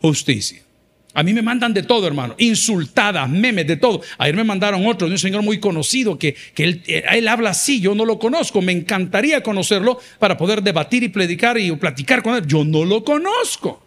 justicia. 0.00 0.62
A 1.12 1.22
mí 1.24 1.32
me 1.32 1.42
mandan 1.42 1.74
de 1.74 1.82
todo, 1.82 2.06
hermano. 2.06 2.34
Insultadas, 2.38 3.28
memes, 3.28 3.66
de 3.66 3.76
todo. 3.76 4.00
Ayer 4.18 4.36
me 4.36 4.44
mandaron 4.44 4.86
otro 4.86 5.08
de 5.08 5.14
un 5.14 5.18
señor 5.18 5.42
muy 5.42 5.58
conocido 5.58 6.18
que, 6.18 6.36
él, 6.56 6.82
eh, 6.86 7.02
él, 7.12 7.26
habla 7.26 7.50
así. 7.50 7.80
Yo 7.80 7.94
no 7.94 8.04
lo 8.04 8.18
conozco. 8.18 8.62
Me 8.62 8.72
encantaría 8.72 9.42
conocerlo 9.42 9.98
para 10.18 10.36
poder 10.36 10.62
debatir 10.62 11.02
y 11.02 11.08
predicar 11.08 11.58
y 11.58 11.72
platicar 11.72 12.22
con 12.22 12.36
él. 12.36 12.46
Yo 12.46 12.64
no 12.64 12.84
lo 12.84 13.02
conozco. 13.04 13.82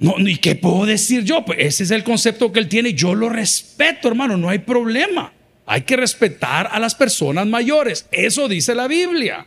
No, 0.00 0.18
¿Y 0.18 0.38
qué 0.38 0.56
puedo 0.56 0.84
decir 0.84 1.22
yo? 1.22 1.44
Pues 1.44 1.58
ese 1.60 1.84
es 1.84 1.92
el 1.92 2.02
concepto 2.02 2.50
que 2.50 2.58
él 2.58 2.68
tiene. 2.68 2.94
Yo 2.94 3.14
lo 3.14 3.28
respeto, 3.28 4.08
hermano. 4.08 4.36
No 4.36 4.48
hay 4.48 4.58
problema. 4.58 5.32
Hay 5.64 5.82
que 5.82 5.96
respetar 5.96 6.68
a 6.72 6.80
las 6.80 6.96
personas 6.96 7.46
mayores. 7.46 8.08
Eso 8.10 8.48
dice 8.48 8.74
la 8.74 8.88
Biblia. 8.88 9.46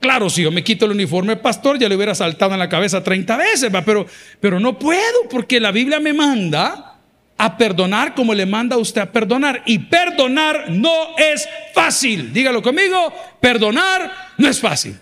Claro, 0.00 0.28
si 0.30 0.42
yo 0.42 0.50
me 0.50 0.62
quito 0.62 0.84
el 0.84 0.92
uniforme 0.92 1.36
pastor, 1.36 1.78
ya 1.78 1.88
le 1.88 1.96
hubiera 1.96 2.14
saltado 2.14 2.52
en 2.52 2.58
la 2.58 2.68
cabeza 2.68 3.02
30 3.02 3.36
veces, 3.36 3.72
pero, 3.84 4.06
pero 4.40 4.60
no 4.60 4.78
puedo 4.78 5.28
porque 5.30 5.58
la 5.58 5.72
Biblia 5.72 6.00
me 6.00 6.12
manda 6.12 6.96
a 7.38 7.56
perdonar 7.56 8.14
como 8.14 8.34
le 8.34 8.46
manda 8.46 8.76
a 8.76 8.78
usted 8.78 9.00
a 9.00 9.12
perdonar. 9.12 9.62
Y 9.66 9.78
perdonar 9.78 10.70
no 10.70 11.16
es 11.16 11.48
fácil. 11.74 12.32
Dígalo 12.32 12.62
conmigo, 12.62 13.12
perdonar 13.40 14.32
no 14.38 14.48
es 14.48 14.60
fácil. 14.60 14.98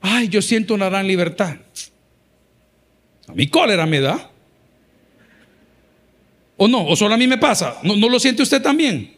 Ay, 0.00 0.28
yo 0.28 0.42
siento 0.42 0.74
una 0.74 0.88
gran 0.88 1.06
libertad. 1.06 1.56
A 3.26 3.32
mi 3.32 3.46
cólera 3.48 3.86
me 3.86 4.00
da. 4.00 4.30
¿O 6.56 6.68
no? 6.68 6.86
¿O 6.86 6.94
solo 6.94 7.14
a 7.14 7.18
mí 7.18 7.26
me 7.26 7.38
pasa? 7.38 7.78
¿No, 7.82 7.96
no 7.96 8.08
lo 8.08 8.20
siente 8.20 8.42
usted 8.42 8.62
también? 8.62 9.16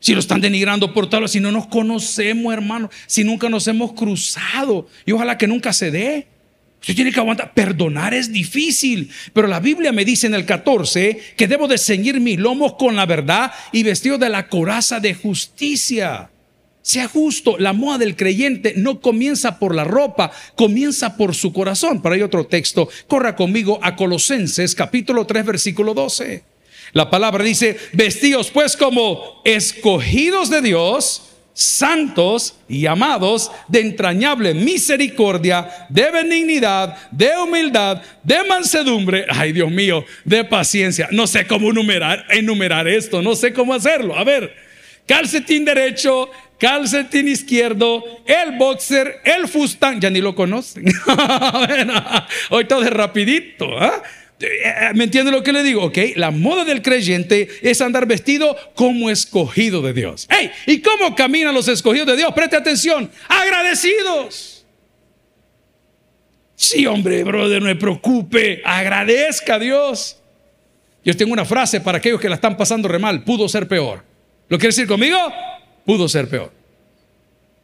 Si 0.00 0.14
lo 0.14 0.20
están 0.20 0.40
denigrando 0.40 0.94
por 0.94 1.08
tal, 1.10 1.28
si 1.28 1.40
no 1.40 1.52
nos 1.52 1.66
conocemos, 1.66 2.52
hermano, 2.52 2.90
si 3.06 3.22
nunca 3.22 3.50
nos 3.50 3.68
hemos 3.68 3.92
cruzado, 3.92 4.88
y 5.04 5.12
ojalá 5.12 5.36
que 5.36 5.46
nunca 5.46 5.72
se 5.72 5.90
dé. 5.90 6.26
Usted 6.80 6.94
tiene 6.94 7.12
que 7.12 7.20
aguantar. 7.20 7.52
Perdonar 7.52 8.14
es 8.14 8.32
difícil, 8.32 9.10
pero 9.34 9.46
la 9.46 9.60
Biblia 9.60 9.92
me 9.92 10.06
dice 10.06 10.26
en 10.26 10.34
el 10.34 10.46
14 10.46 11.34
que 11.36 11.46
debo 11.46 11.68
de 11.68 11.76
ceñir 11.76 12.18
mis 12.20 12.38
lomos 12.38 12.74
con 12.74 12.96
la 12.96 13.04
verdad 13.04 13.52
y 13.70 13.82
vestido 13.82 14.16
de 14.16 14.30
la 14.30 14.48
coraza 14.48 14.98
de 14.98 15.12
justicia. 15.12 16.30
Sea 16.80 17.06
justo, 17.06 17.58
la 17.58 17.74
moda 17.74 17.98
del 17.98 18.16
creyente 18.16 18.72
no 18.76 19.02
comienza 19.02 19.58
por 19.58 19.74
la 19.74 19.84
ropa, 19.84 20.32
comienza 20.56 21.18
por 21.18 21.34
su 21.34 21.52
corazón. 21.52 22.00
Para 22.00 22.14
hay 22.14 22.22
otro 22.22 22.46
texto. 22.46 22.88
Corra 23.06 23.36
conmigo 23.36 23.78
a 23.82 23.94
Colosenses 23.94 24.74
capítulo 24.74 25.26
3 25.26 25.44
versículo 25.44 25.92
12. 25.92 26.42
La 26.92 27.10
palabra 27.10 27.44
dice, 27.44 27.76
vestidos 27.92 28.50
pues 28.50 28.76
como 28.76 29.42
escogidos 29.44 30.50
de 30.50 30.60
Dios, 30.62 31.30
santos 31.52 32.54
y 32.68 32.86
amados 32.86 33.50
de 33.68 33.80
entrañable 33.80 34.54
misericordia, 34.54 35.86
de 35.88 36.10
benignidad, 36.10 36.96
de 37.10 37.30
humildad, 37.36 38.02
de 38.22 38.44
mansedumbre, 38.44 39.26
ay 39.28 39.52
Dios 39.52 39.70
mío, 39.70 40.04
de 40.24 40.44
paciencia. 40.44 41.08
No 41.10 41.26
sé 41.26 41.46
cómo 41.46 41.70
enumerar, 41.70 42.24
enumerar 42.30 42.88
esto, 42.88 43.20
no 43.22 43.34
sé 43.34 43.52
cómo 43.52 43.74
hacerlo. 43.74 44.16
A 44.16 44.24
ver, 44.24 44.54
calcetín 45.06 45.64
derecho, 45.64 46.30
calcetín 46.58 47.28
izquierdo, 47.28 48.04
el 48.26 48.56
boxer, 48.56 49.20
el 49.24 49.46
fustán, 49.46 50.00
ya 50.00 50.10
ni 50.10 50.20
lo 50.20 50.34
conocen. 50.34 50.84
Hoy 52.50 52.64
todo 52.64 52.82
es 52.82 52.90
rapidito. 52.90 53.66
¿ah? 53.78 54.02
¿Me 54.94 55.04
entiende 55.04 55.30
lo 55.30 55.42
que 55.42 55.52
le 55.52 55.62
digo? 55.62 55.84
Ok, 55.84 55.98
la 56.16 56.30
moda 56.30 56.64
del 56.64 56.80
creyente 56.80 57.48
es 57.60 57.80
andar 57.80 58.06
vestido 58.06 58.56
como 58.74 59.10
escogido 59.10 59.82
de 59.82 59.92
Dios. 59.92 60.26
Hey, 60.30 60.50
¿y 60.66 60.80
cómo 60.80 61.14
caminan 61.14 61.54
los 61.54 61.68
escogidos 61.68 62.06
de 62.06 62.16
Dios? 62.16 62.32
Preste 62.32 62.56
atención, 62.56 63.10
agradecidos. 63.28 64.64
Sí, 66.54 66.86
hombre, 66.86 67.22
brother, 67.24 67.60
no 67.60 67.68
me 67.68 67.76
preocupe, 67.76 68.62
agradezca 68.64 69.54
a 69.56 69.58
Dios. 69.58 70.18
Yo 71.04 71.16
tengo 71.16 71.32
una 71.32 71.44
frase 71.44 71.80
para 71.80 71.98
aquellos 71.98 72.20
que 72.20 72.28
la 72.28 72.34
están 72.36 72.56
pasando 72.56 72.88
re 72.88 72.98
mal, 72.98 73.24
pudo 73.24 73.48
ser 73.48 73.68
peor. 73.68 74.04
¿Lo 74.48 74.58
quiere 74.58 74.68
decir 74.68 74.86
conmigo? 74.86 75.18
Pudo 75.84 76.08
ser 76.08 76.28
peor. 76.28 76.52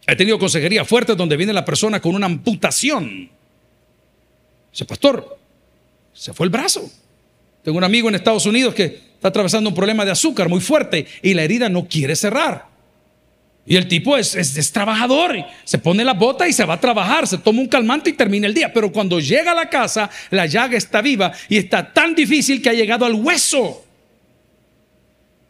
He 0.06 0.14
tenido 0.14 0.38
consejería 0.38 0.84
fuerte 0.84 1.14
donde 1.14 1.36
viene 1.36 1.52
la 1.52 1.64
persona 1.64 2.00
con 2.00 2.14
una 2.14 2.26
amputación. 2.26 3.30
Dice, 4.70 4.84
pastor, 4.84 5.38
se 6.16 6.32
fue 6.32 6.46
el 6.46 6.50
brazo. 6.50 6.90
Tengo 7.62 7.78
un 7.78 7.84
amigo 7.84 8.08
en 8.08 8.14
Estados 8.14 8.46
Unidos 8.46 8.74
que 8.74 8.84
está 8.84 9.28
atravesando 9.28 9.68
un 9.68 9.74
problema 9.74 10.04
de 10.04 10.12
azúcar 10.12 10.48
muy 10.48 10.60
fuerte 10.60 11.06
y 11.22 11.34
la 11.34 11.42
herida 11.42 11.68
no 11.68 11.86
quiere 11.86 12.16
cerrar. 12.16 12.66
Y 13.68 13.76
el 13.76 13.88
tipo 13.88 14.16
es, 14.16 14.36
es, 14.36 14.70
trabajador, 14.72 15.44
se 15.64 15.78
pone 15.78 16.04
la 16.04 16.14
bota 16.14 16.46
y 16.46 16.52
se 16.52 16.64
va 16.64 16.74
a 16.74 16.80
trabajar, 16.80 17.26
se 17.26 17.38
toma 17.38 17.60
un 17.60 17.66
calmante 17.66 18.10
y 18.10 18.12
termina 18.12 18.46
el 18.46 18.54
día. 18.54 18.72
Pero 18.72 18.92
cuando 18.92 19.18
llega 19.18 19.50
a 19.50 19.56
la 19.56 19.68
casa, 19.68 20.08
la 20.30 20.46
llaga 20.46 20.76
está 20.76 21.02
viva 21.02 21.32
y 21.48 21.56
está 21.56 21.92
tan 21.92 22.14
difícil 22.14 22.62
que 22.62 22.70
ha 22.70 22.74
llegado 22.74 23.04
al 23.04 23.14
hueso. 23.14 23.85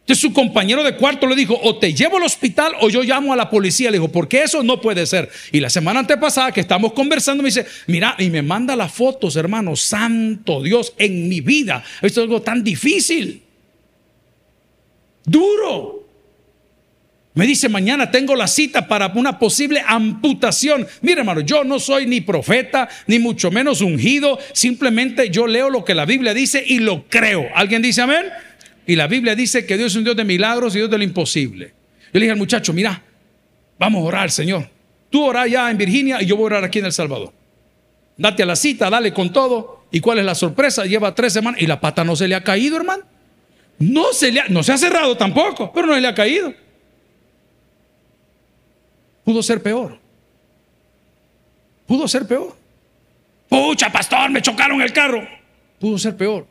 Entonces 0.07 0.21
su 0.21 0.31
compañero 0.31 0.85
de 0.85 0.95
cuarto 0.95 1.27
le 1.27 1.35
dijo, 1.35 1.59
o 1.61 1.79
te 1.79 1.93
llevo 1.93 2.15
al 2.15 2.23
hospital 2.23 2.71
o 2.79 2.89
yo 2.89 3.03
llamo 3.03 3.33
a 3.33 3.35
la 3.35 3.49
policía. 3.49 3.91
Le 3.91 3.97
dijo, 3.97 4.09
porque 4.09 4.41
eso 4.41 4.63
no 4.63 4.79
puede 4.79 5.05
ser. 5.05 5.29
Y 5.51 5.59
la 5.59 5.69
semana 5.69 5.99
antepasada 5.99 6.53
que 6.53 6.61
estamos 6.61 6.93
conversando 6.93 7.43
me 7.43 7.47
dice, 7.49 7.65
mira, 7.87 8.15
y 8.17 8.29
me 8.29 8.41
manda 8.41 8.73
las 8.77 8.93
fotos, 8.93 9.35
hermano, 9.35 9.75
santo 9.75 10.63
Dios, 10.63 10.93
en 10.97 11.27
mi 11.27 11.41
vida. 11.41 11.83
Esto 12.01 12.21
es 12.21 12.23
algo 12.23 12.41
tan 12.41 12.63
difícil. 12.63 13.41
Duro. 15.25 16.07
Me 17.33 17.45
dice, 17.45 17.67
mañana 17.67 18.09
tengo 18.09 18.33
la 18.33 18.47
cita 18.47 18.87
para 18.87 19.11
una 19.13 19.37
posible 19.37 19.83
amputación. 19.85 20.87
Mire, 21.01 21.19
hermano, 21.19 21.41
yo 21.41 21.65
no 21.65 21.79
soy 21.79 22.05
ni 22.05 22.21
profeta, 22.21 22.87
ni 23.07 23.19
mucho 23.19 23.51
menos 23.51 23.81
ungido. 23.81 24.39
Simplemente 24.53 25.29
yo 25.31 25.47
leo 25.47 25.69
lo 25.69 25.83
que 25.83 25.93
la 25.93 26.05
Biblia 26.05 26.33
dice 26.33 26.63
y 26.65 26.79
lo 26.79 27.09
creo. 27.09 27.45
¿Alguien 27.53 27.81
dice 27.81 28.01
amén? 28.01 28.23
Y 28.87 28.95
la 28.95 29.07
Biblia 29.07 29.35
dice 29.35 29.65
que 29.65 29.77
Dios 29.77 29.91
es 29.91 29.97
un 29.97 30.05
Dios 30.05 30.15
de 30.15 30.23
milagros 30.23 30.73
y 30.73 30.79
Dios 30.79 30.89
de 30.89 30.97
lo 30.97 31.03
imposible. 31.03 31.73
Yo 32.05 32.13
le 32.13 32.21
dije 32.21 32.31
al 32.31 32.37
muchacho, 32.37 32.71
mira, 32.71 33.03
vamos 33.77 34.01
a 34.01 34.05
orar, 34.05 34.31
Señor. 34.31 34.69
Tú 35.09 35.25
orar 35.25 35.47
ya 35.49 35.69
en 35.69 35.77
Virginia 35.77 36.21
y 36.21 36.25
yo 36.25 36.37
voy 36.37 36.43
a 36.43 36.47
orar 36.47 36.63
aquí 36.63 36.79
en 36.79 36.85
El 36.85 36.93
Salvador. 36.93 37.33
Date 38.15 38.43
a 38.43 38.45
la 38.45 38.55
cita, 38.55 38.89
dale 38.89 39.13
con 39.13 39.31
todo. 39.33 39.83
¿Y 39.91 39.99
cuál 39.99 40.19
es 40.19 40.25
la 40.25 40.35
sorpresa? 40.35 40.85
Lleva 40.85 41.13
tres 41.13 41.33
semanas 41.33 41.61
y 41.61 41.67
la 41.67 41.81
pata 41.81 42.05
no 42.05 42.15
se 42.15 42.29
le 42.29 42.35
ha 42.35 42.43
caído, 42.43 42.77
hermano. 42.77 43.03
No 43.79 44.13
se 44.13 44.31
le 44.31 44.39
ha, 44.39 44.47
no 44.47 44.63
se 44.63 44.71
ha 44.71 44.77
cerrado 44.77 45.17
tampoco, 45.17 45.71
pero 45.73 45.85
no 45.85 45.93
se 45.93 46.01
le 46.01 46.07
ha 46.07 46.15
caído. 46.15 46.53
Pudo 49.25 49.43
ser 49.43 49.61
peor. 49.61 49.99
Pudo 51.85 52.07
ser 52.07 52.25
peor. 52.25 52.55
Pucha, 53.49 53.91
pastor, 53.91 54.29
me 54.29 54.41
chocaron 54.41 54.81
el 54.81 54.93
carro. 54.93 55.27
Pudo 55.77 55.97
ser 55.97 56.15
peor. 56.15 56.47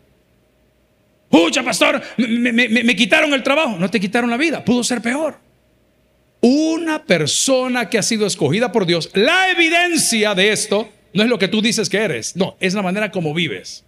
Pucha, 1.37 1.63
pastor, 1.63 2.03
me, 2.17 2.97
quitaron 2.97 3.35
el 3.35 3.43
trabajo. 3.43 3.77
No 3.79 3.91
te 3.91 4.01
quitaron 4.01 4.31
la 4.31 4.39
vida, 4.39 4.65
pudo 4.65 4.83
ser 4.83 5.03
peor. 5.03 5.39
Una 6.41 7.05
persona 7.05 7.91
que 7.91 7.99
ha 7.99 8.03
sido 8.03 8.27
escogida 8.27 8.73
por 8.73 8.87
Dios, 8.87 9.11
la 9.13 9.51
evidencia 9.51 10.35
de 10.35 10.51
esto 10.53 10.89
no 11.13 11.23
es 11.23 11.29
lo 11.29 11.39
que 11.39 11.49
tú 11.49 11.61
dices 11.61 11.91
que 11.91 11.99
eres, 11.99 12.37
no, 12.37 12.57
es 12.59 12.73
la 12.73 12.81
manera 12.81 13.11
como 13.11 13.35
vives. 13.35 13.85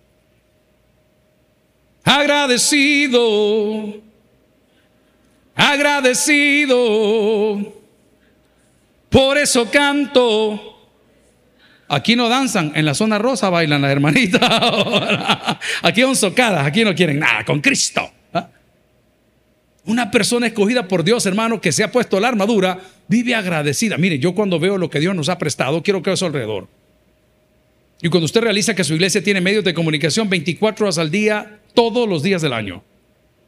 Agradecido, 2.04 3.94
agradecido, 5.54 6.76
por 9.08 9.38
eso 9.38 9.70
canto 9.70 10.67
Aquí 11.88 12.16
no 12.16 12.28
danzan, 12.28 12.72
en 12.74 12.84
la 12.84 12.94
zona 12.94 13.18
rosa 13.18 13.48
bailan 13.48 13.82
las 13.82 13.90
hermanitas. 13.90 14.40
aquí 15.82 16.02
son 16.02 16.16
socadas, 16.16 16.66
aquí 16.66 16.84
no 16.84 16.94
quieren 16.94 17.18
nada, 17.18 17.44
con 17.44 17.60
Cristo. 17.60 18.10
¿ah? 18.34 18.48
Una 19.84 20.10
persona 20.10 20.46
escogida 20.46 20.86
por 20.86 21.02
Dios, 21.02 21.24
hermano, 21.24 21.60
que 21.60 21.72
se 21.72 21.82
ha 21.82 21.90
puesto 21.90 22.20
la 22.20 22.28
armadura, 22.28 22.78
vive 23.08 23.34
agradecida. 23.34 23.96
Mire, 23.96 24.18
yo 24.18 24.34
cuando 24.34 24.60
veo 24.60 24.76
lo 24.76 24.90
que 24.90 25.00
Dios 25.00 25.14
nos 25.14 25.30
ha 25.30 25.38
prestado, 25.38 25.82
quiero 25.82 26.02
que 26.02 26.12
eso 26.12 26.26
alrededor. 26.26 26.68
Y 28.02 28.10
cuando 28.10 28.26
usted 28.26 28.42
realiza 28.42 28.74
que 28.74 28.84
su 28.84 28.94
iglesia 28.94 29.22
tiene 29.22 29.40
medios 29.40 29.64
de 29.64 29.74
comunicación 29.74 30.28
24 30.28 30.86
horas 30.86 30.98
al 30.98 31.10
día, 31.10 31.58
todos 31.74 32.08
los 32.08 32.22
días 32.22 32.42
del 32.42 32.52
año 32.52 32.84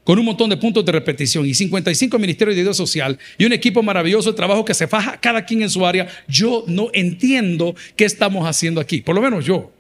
con 0.04 0.18
un 0.18 0.24
montón 0.24 0.50
de 0.50 0.56
puntos 0.56 0.84
de 0.84 0.92
repetición 0.92 1.46
y 1.46 1.54
55 1.54 2.18
ministerios 2.18 2.56
de 2.56 2.62
Dios 2.62 2.76
social 2.76 3.18
y 3.38 3.44
un 3.44 3.52
equipo 3.52 3.82
maravilloso 3.82 4.30
de 4.30 4.36
trabajo 4.36 4.64
que 4.64 4.74
se 4.74 4.88
faja 4.88 5.20
cada 5.20 5.44
quien 5.44 5.62
en 5.62 5.70
su 5.70 5.84
área, 5.86 6.08
yo 6.26 6.64
no 6.66 6.88
entiendo 6.92 7.74
qué 7.96 8.04
estamos 8.04 8.46
haciendo 8.46 8.80
aquí, 8.80 9.00
por 9.00 9.14
lo 9.14 9.22
menos 9.22 9.44
yo. 9.44 9.72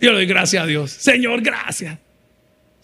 Yo 0.00 0.10
le 0.10 0.16
doy 0.16 0.26
gracias 0.26 0.62
a 0.62 0.66
Dios. 0.66 0.90
Señor, 0.90 1.40
gracias. 1.42 1.98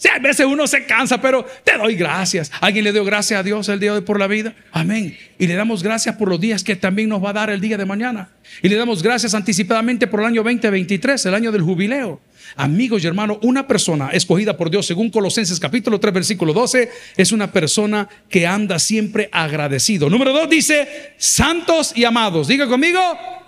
Sí, 0.00 0.08
a 0.08 0.18
veces 0.18 0.46
uno 0.46 0.66
se 0.66 0.86
cansa, 0.86 1.20
pero 1.20 1.44
te 1.62 1.76
doy 1.76 1.94
gracias. 1.94 2.50
¿Alguien 2.62 2.84
le 2.86 2.92
dio 2.92 3.04
gracias 3.04 3.38
a 3.38 3.42
Dios 3.42 3.68
el 3.68 3.78
día 3.78 3.92
de 3.92 3.98
hoy 3.98 4.02
por 4.02 4.18
la 4.18 4.28
vida? 4.28 4.54
Amén. 4.72 5.14
Y 5.38 5.46
le 5.46 5.54
damos 5.54 5.82
gracias 5.82 6.16
por 6.16 6.30
los 6.30 6.40
días 6.40 6.64
que 6.64 6.74
también 6.74 7.10
nos 7.10 7.22
va 7.22 7.28
a 7.28 7.32
dar 7.34 7.50
el 7.50 7.60
día 7.60 7.76
de 7.76 7.84
mañana. 7.84 8.30
Y 8.62 8.70
le 8.70 8.76
damos 8.76 9.02
gracias 9.02 9.34
anticipadamente 9.34 10.06
por 10.06 10.20
el 10.20 10.26
año 10.26 10.42
2023, 10.42 11.26
el 11.26 11.34
año 11.34 11.52
del 11.52 11.60
jubileo. 11.60 12.18
Amigos 12.56 13.04
y 13.04 13.08
hermanos, 13.08 13.40
una 13.42 13.68
persona 13.68 14.08
escogida 14.08 14.56
por 14.56 14.70
Dios, 14.70 14.86
según 14.86 15.10
Colosenses 15.10 15.60
capítulo 15.60 16.00
3, 16.00 16.14
versículo 16.14 16.54
12, 16.54 16.90
es 17.18 17.30
una 17.30 17.52
persona 17.52 18.08
que 18.30 18.46
anda 18.46 18.78
siempre 18.78 19.28
agradecido. 19.30 20.08
Número 20.08 20.32
2 20.32 20.48
dice, 20.48 21.12
santos 21.18 21.92
y 21.94 22.04
amados. 22.04 22.48
Diga 22.48 22.66
conmigo, 22.66 22.98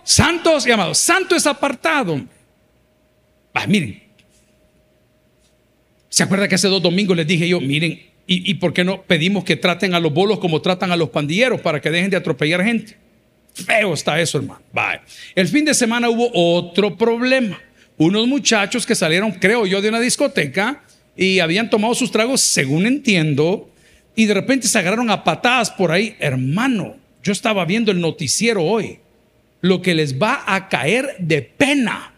santos 0.04 0.66
y 0.66 0.70
amados. 0.70 0.98
Santo 0.98 1.34
es 1.34 1.46
apartado. 1.46 2.20
Ah, 3.54 3.66
miren, 3.66 4.02
¿Se 6.12 6.22
acuerda 6.22 6.46
que 6.46 6.56
hace 6.56 6.68
dos 6.68 6.82
domingos 6.82 7.16
les 7.16 7.26
dije 7.26 7.48
yo, 7.48 7.58
miren, 7.58 7.98
¿y, 8.26 8.52
por 8.56 8.74
qué 8.74 8.84
no 8.84 9.00
pedimos 9.00 9.44
que 9.44 9.56
traten 9.56 9.94
a 9.94 9.98
los 9.98 10.12
bolos 10.12 10.40
como 10.40 10.60
tratan 10.60 10.92
a 10.92 10.96
los 10.96 11.08
pandilleros 11.08 11.62
para 11.62 11.80
que 11.80 11.90
dejen 11.90 12.10
de 12.10 12.18
atropellar 12.18 12.62
gente? 12.62 12.98
Feo 13.54 13.94
está 13.94 14.20
eso, 14.20 14.36
hermano. 14.36 14.60
Bye. 14.74 15.00
El 15.34 15.48
fin 15.48 15.64
de 15.64 15.72
semana 15.72 16.10
hubo 16.10 16.30
otro 16.34 16.98
problema. 16.98 17.58
Unos 17.96 18.28
muchachos 18.28 18.84
que 18.84 18.94
salieron, 18.94 19.32
creo 19.32 19.64
yo, 19.64 19.80
de 19.80 19.88
una 19.88 20.00
discoteca 20.00 20.82
y 21.16 21.38
habían 21.38 21.70
tomado 21.70 21.94
sus 21.94 22.12
tragos, 22.12 22.42
según 22.42 22.84
entiendo, 22.84 23.70
y 24.14 24.26
de 24.26 24.34
repente 24.34 24.68
se 24.68 24.78
agarraron 24.78 25.08
a 25.08 25.24
patadas 25.24 25.70
por 25.70 25.92
ahí. 25.92 26.14
Hermano, 26.18 26.96
yo 27.22 27.32
estaba 27.32 27.64
viendo 27.64 27.90
el 27.90 28.02
noticiero 28.02 28.62
hoy. 28.62 28.98
Lo 29.62 29.80
que 29.80 29.94
les 29.94 30.20
va 30.20 30.44
a 30.46 30.68
caer 30.68 31.16
de 31.20 31.40
pena. 31.40 32.12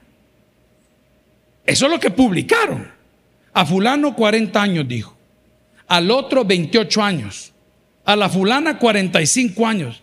Eso 1.64 1.86
es 1.86 1.92
lo 1.92 2.00
que 2.00 2.10
publicaron. 2.10 2.92
A 3.54 3.64
fulano 3.64 4.14
40 4.14 4.60
años, 4.60 4.86
dijo. 4.86 5.16
Al 5.86 6.10
otro 6.10 6.44
28 6.44 7.02
años. 7.02 7.52
A 8.04 8.16
la 8.16 8.28
fulana 8.28 8.78
45 8.78 9.66
años. 9.66 10.02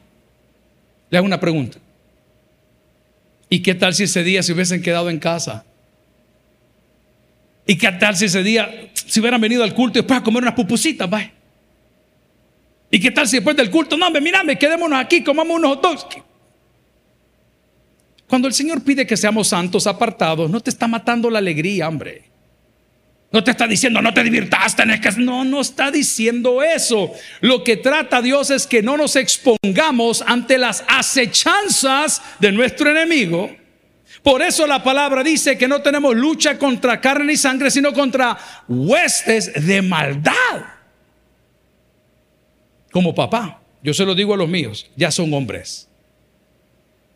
Le 1.10 1.18
hago 1.18 1.28
una 1.28 1.40
pregunta. 1.40 1.78
¿Y 3.50 3.62
qué 3.62 3.76
tal 3.76 3.94
si 3.94 4.04
ese 4.04 4.24
día 4.24 4.42
se 4.42 4.54
hubiesen 4.54 4.82
quedado 4.82 5.10
en 5.10 5.20
casa? 5.20 5.66
¿Y 7.68 7.78
qué 7.78 7.92
tal 7.92 8.16
si 8.16 8.26
ese 8.26 8.42
día 8.42 8.90
se 8.94 9.20
hubieran 9.20 9.42
venido 9.42 9.64
al 9.64 9.74
culto 9.74 10.00
y 10.00 10.02
después 10.02 10.22
a 10.22 10.24
comer 10.24 10.44
unas 10.44 10.56
pupusitas? 10.56 11.10
Vaya. 11.10 11.34
¿Y 12.90 13.00
qué 13.00 13.12
tal 13.12 13.28
si 13.28 13.38
después 13.38 13.56
del 13.56 13.70
culto, 13.70 13.98
no, 13.98 14.10
mírame, 14.12 14.58
quedémonos 14.58 14.98
aquí, 14.98 15.24
comamos 15.24 15.58
unos 15.58 15.78
hot? 15.78 16.24
Cuando 18.28 18.48
el 18.48 18.54
Señor 18.54 18.82
pide 18.82 19.06
que 19.06 19.18
seamos 19.18 19.50
santos, 19.50 19.88
apartados, 19.88 20.50
no 20.50 20.62
te 20.62 20.70
está 20.70 20.88
matando 20.88 21.30
la 21.30 21.40
alegría, 21.40 21.90
hombre. 21.90 22.31
No 23.32 23.44
te 23.44 23.52
está 23.52 23.68
diciendo, 23.68 24.02
no 24.02 24.14
te 24.14 24.24
divirtas, 24.24 24.76
tenés 24.76 25.00
que... 25.00 25.12
No, 25.22 25.46
no 25.46 25.62
está 25.62 25.90
diciendo 25.90 26.62
eso. 26.62 27.12
Lo 27.40 27.64
que 27.64 27.78
trata 27.78 28.22
Dios 28.22 28.50
es 28.50 28.68
que 28.68 28.82
no 28.82 28.98
nos 28.98 29.16
expongamos 29.16 30.22
ante 30.26 30.58
las 30.58 30.84
acechanzas 30.88 32.22
de 32.40 32.52
nuestro 32.52 32.92
enemigo. 32.92 33.56
Por 34.22 34.42
eso 34.42 34.68
la 34.68 34.84
palabra 34.84 35.24
dice 35.24 35.58
que 35.58 35.68
no 35.68 35.82
tenemos 35.82 36.16
lucha 36.16 36.58
contra 36.58 37.00
carne 37.00 37.34
y 37.34 37.38
sangre, 37.38 37.72
sino 37.72 37.94
contra 37.94 38.38
huestes 38.68 39.66
de 39.66 39.82
maldad 39.82 40.82
como 42.92 43.16
papá, 43.16 43.62
yo 43.82 43.94
se 43.94 44.06
lo 44.06 44.14
digo 44.14 44.34
a 44.34 44.38
los 44.38 44.50
míos, 44.50 44.90
ya 44.96 45.10
son 45.12 45.34
hombres. 45.34 45.88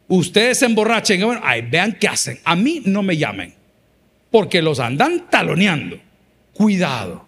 Ustedes 0.08 0.60
se 0.60 0.66
emborrachen, 0.66 1.22
bueno, 1.22 1.42
ay, 1.44 1.62
vean 1.62 1.98
qué 2.00 2.08
hacen. 2.08 2.40
A 2.44 2.56
mí 2.56 2.82
no 2.86 3.04
me 3.04 3.18
llamen, 3.18 3.54
porque 4.32 4.62
los 4.62 4.80
andan 4.80 5.30
taloneando. 5.30 6.00
Cuidado. 6.56 7.24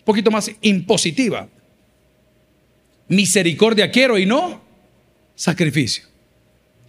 poquito 0.10 0.32
más 0.32 0.52
impositiva. 0.62 1.48
Misericordia 3.10 3.92
quiero 3.92 4.18
y 4.18 4.26
no 4.26 4.60
sacrificio. 5.36 6.09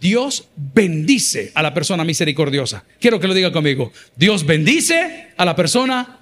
Dios 0.01 0.47
bendice 0.55 1.51
a 1.53 1.61
la 1.61 1.75
persona 1.75 2.03
misericordiosa. 2.03 2.83
Quiero 2.99 3.19
que 3.19 3.27
lo 3.27 3.35
diga 3.35 3.51
conmigo. 3.51 3.91
Dios 4.15 4.43
bendice 4.43 5.27
a 5.37 5.45
la 5.45 5.55
persona. 5.55 6.21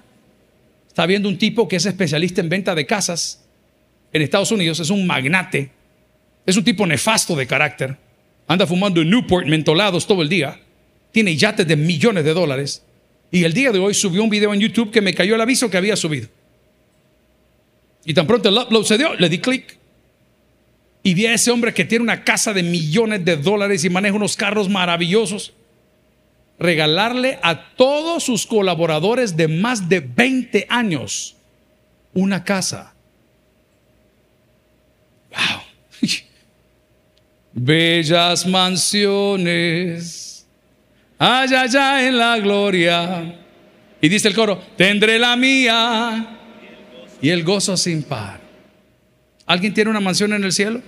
Está 0.86 1.06
viendo 1.06 1.30
un 1.30 1.38
tipo 1.38 1.66
que 1.66 1.76
es 1.76 1.86
especialista 1.86 2.42
en 2.42 2.50
venta 2.50 2.74
de 2.74 2.84
casas 2.84 3.42
en 4.12 4.20
Estados 4.20 4.52
Unidos. 4.52 4.80
Es 4.80 4.90
un 4.90 5.06
magnate. 5.06 5.70
Es 6.44 6.58
un 6.58 6.64
tipo 6.64 6.86
nefasto 6.86 7.34
de 7.34 7.46
carácter. 7.46 7.96
Anda 8.46 8.66
fumando 8.66 9.00
en 9.00 9.08
Newport 9.08 9.46
mentolados 9.46 10.06
todo 10.06 10.20
el 10.20 10.28
día. 10.28 10.60
Tiene 11.10 11.34
yates 11.34 11.66
de 11.66 11.76
millones 11.76 12.24
de 12.26 12.34
dólares. 12.34 12.82
Y 13.30 13.44
el 13.44 13.54
día 13.54 13.72
de 13.72 13.78
hoy 13.78 13.94
subió 13.94 14.22
un 14.22 14.28
video 14.28 14.52
en 14.52 14.60
YouTube 14.60 14.90
que 14.90 15.00
me 15.00 15.14
cayó 15.14 15.36
el 15.36 15.40
aviso 15.40 15.70
que 15.70 15.78
había 15.78 15.96
subido. 15.96 16.28
Y 18.04 18.12
tan 18.12 18.26
pronto 18.26 18.50
el 18.50 18.58
upload 18.58 18.84
se 18.84 18.98
dio, 18.98 19.14
le 19.14 19.30
di 19.30 19.38
clic. 19.38 19.79
Y 21.02 21.14
vi 21.14 21.26
a 21.26 21.34
ese 21.34 21.50
hombre 21.50 21.72
que 21.72 21.84
tiene 21.84 22.02
una 22.02 22.24
casa 22.24 22.52
de 22.52 22.62
millones 22.62 23.24
de 23.24 23.36
dólares 23.36 23.84
y 23.84 23.90
maneja 23.90 24.14
unos 24.14 24.36
carros 24.36 24.68
maravillosos. 24.68 25.54
Regalarle 26.58 27.38
a 27.42 27.74
todos 27.74 28.24
sus 28.24 28.46
colaboradores 28.46 29.36
de 29.36 29.48
más 29.48 29.88
de 29.88 30.00
20 30.00 30.66
años 30.68 31.36
una 32.12 32.44
casa. 32.44 32.92
Wow. 35.30 35.62
Bellas 37.52 38.46
mansiones, 38.46 40.46
allá, 41.18 41.62
allá 41.62 42.06
en 42.06 42.18
la 42.18 42.38
gloria. 42.38 43.40
Y 44.00 44.08
dice 44.08 44.28
el 44.28 44.34
coro, 44.34 44.62
tendré 44.76 45.18
la 45.18 45.36
mía 45.36 46.38
y 47.20 47.28
el 47.28 47.44
gozo 47.44 47.76
sin 47.76 48.02
par. 48.02 48.39
¿Alguien 49.50 49.74
tiene 49.74 49.90
una 49.90 49.98
mansión 49.98 50.32
en 50.32 50.44
el 50.44 50.52
cielo? 50.52 50.80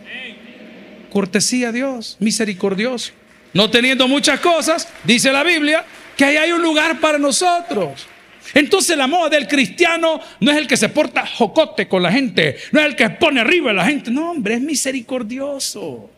Cortesía 1.10 1.70
a 1.70 1.72
Dios, 1.72 2.16
misericordioso. 2.20 3.12
No 3.54 3.68
teniendo 3.68 4.06
muchas 4.06 4.38
cosas, 4.38 4.86
dice 5.02 5.32
la 5.32 5.42
Biblia, 5.42 5.84
que 6.16 6.24
ahí 6.24 6.36
hay 6.36 6.52
un 6.52 6.62
lugar 6.62 7.00
para 7.00 7.18
nosotros. 7.18 8.06
Entonces 8.54 8.96
la 8.96 9.08
moda 9.08 9.30
del 9.30 9.48
cristiano 9.48 10.20
no 10.38 10.52
es 10.52 10.58
el 10.58 10.68
que 10.68 10.76
se 10.76 10.88
porta 10.90 11.26
jocote 11.26 11.88
con 11.88 12.04
la 12.04 12.12
gente, 12.12 12.56
no 12.70 12.78
es 12.78 12.86
el 12.86 12.94
que 12.94 13.10
pone 13.10 13.40
arriba 13.40 13.72
a 13.72 13.74
la 13.74 13.84
gente, 13.84 14.12
no 14.12 14.30
hombre, 14.30 14.54
es 14.54 14.60
misericordioso. 14.60 16.08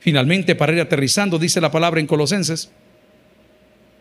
Finalmente, 0.00 0.54
para 0.54 0.74
ir 0.74 0.80
aterrizando, 0.82 1.38
dice 1.38 1.58
la 1.58 1.70
palabra 1.70 2.00
en 2.00 2.06
Colosenses, 2.06 2.70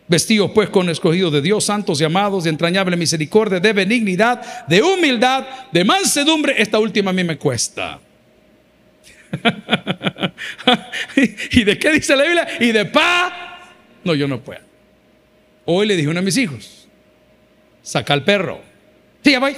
Vestidos 0.07 0.51
pues 0.53 0.69
con 0.69 0.89
escogidos 0.89 1.31
de 1.31 1.41
Dios, 1.41 1.63
santos 1.63 2.01
y 2.01 2.03
amados, 2.03 2.43
de 2.43 2.49
entrañable 2.49 2.97
misericordia, 2.97 3.59
de 3.59 3.73
benignidad, 3.73 4.65
de 4.67 4.81
humildad, 4.81 5.45
de 5.71 5.83
mansedumbre. 5.83 6.61
Esta 6.61 6.79
última 6.79 7.11
a 7.11 7.13
mí 7.13 7.23
me 7.23 7.37
cuesta. 7.37 7.99
¿Y 11.51 11.63
de 11.63 11.79
qué 11.79 11.91
dice 11.91 12.15
la 12.15 12.23
Biblia? 12.23 12.47
Y 12.59 12.71
de 12.71 12.85
paz. 12.85 13.33
No, 14.03 14.13
yo 14.13 14.27
no 14.27 14.41
puedo. 14.41 14.61
Hoy 15.65 15.87
le 15.87 15.95
dije 15.95 16.07
a 16.07 16.11
uno 16.11 16.19
de 16.19 16.25
mis 16.25 16.37
hijos, 16.37 16.87
saca 17.81 18.13
al 18.13 18.23
perro. 18.23 18.61
Sí, 19.23 19.31
ya 19.31 19.39
voy. 19.39 19.55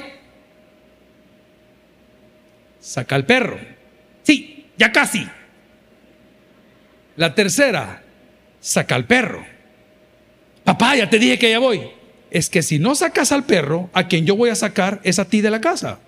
Saca 2.79 3.15
al 3.15 3.25
perro. 3.25 3.59
Sí, 4.21 4.67
ya 4.77 4.91
casi. 4.91 5.27
La 7.15 7.33
tercera, 7.33 8.03
saca 8.59 8.93
al 8.95 9.05
perro. 9.05 9.54
Papá, 10.65 10.97
ya 10.97 11.09
te 11.09 11.17
dije 11.19 11.39
que 11.39 11.49
ya 11.51 11.59
voy. 11.59 11.81
Es 12.31 12.49
que 12.49 12.61
si 12.61 12.79
no 12.79 12.95
sacas 12.95 13.31
al 13.31 13.45
perro, 13.45 13.89
a 13.93 14.07
quien 14.07 14.25
yo 14.25 14.35
voy 14.35 14.49
a 14.49 14.55
sacar 14.55 14.99
es 15.03 15.19
a 15.19 15.25
ti 15.25 15.39
de 15.39 15.51
la 15.51 15.61
casa. 15.61 15.99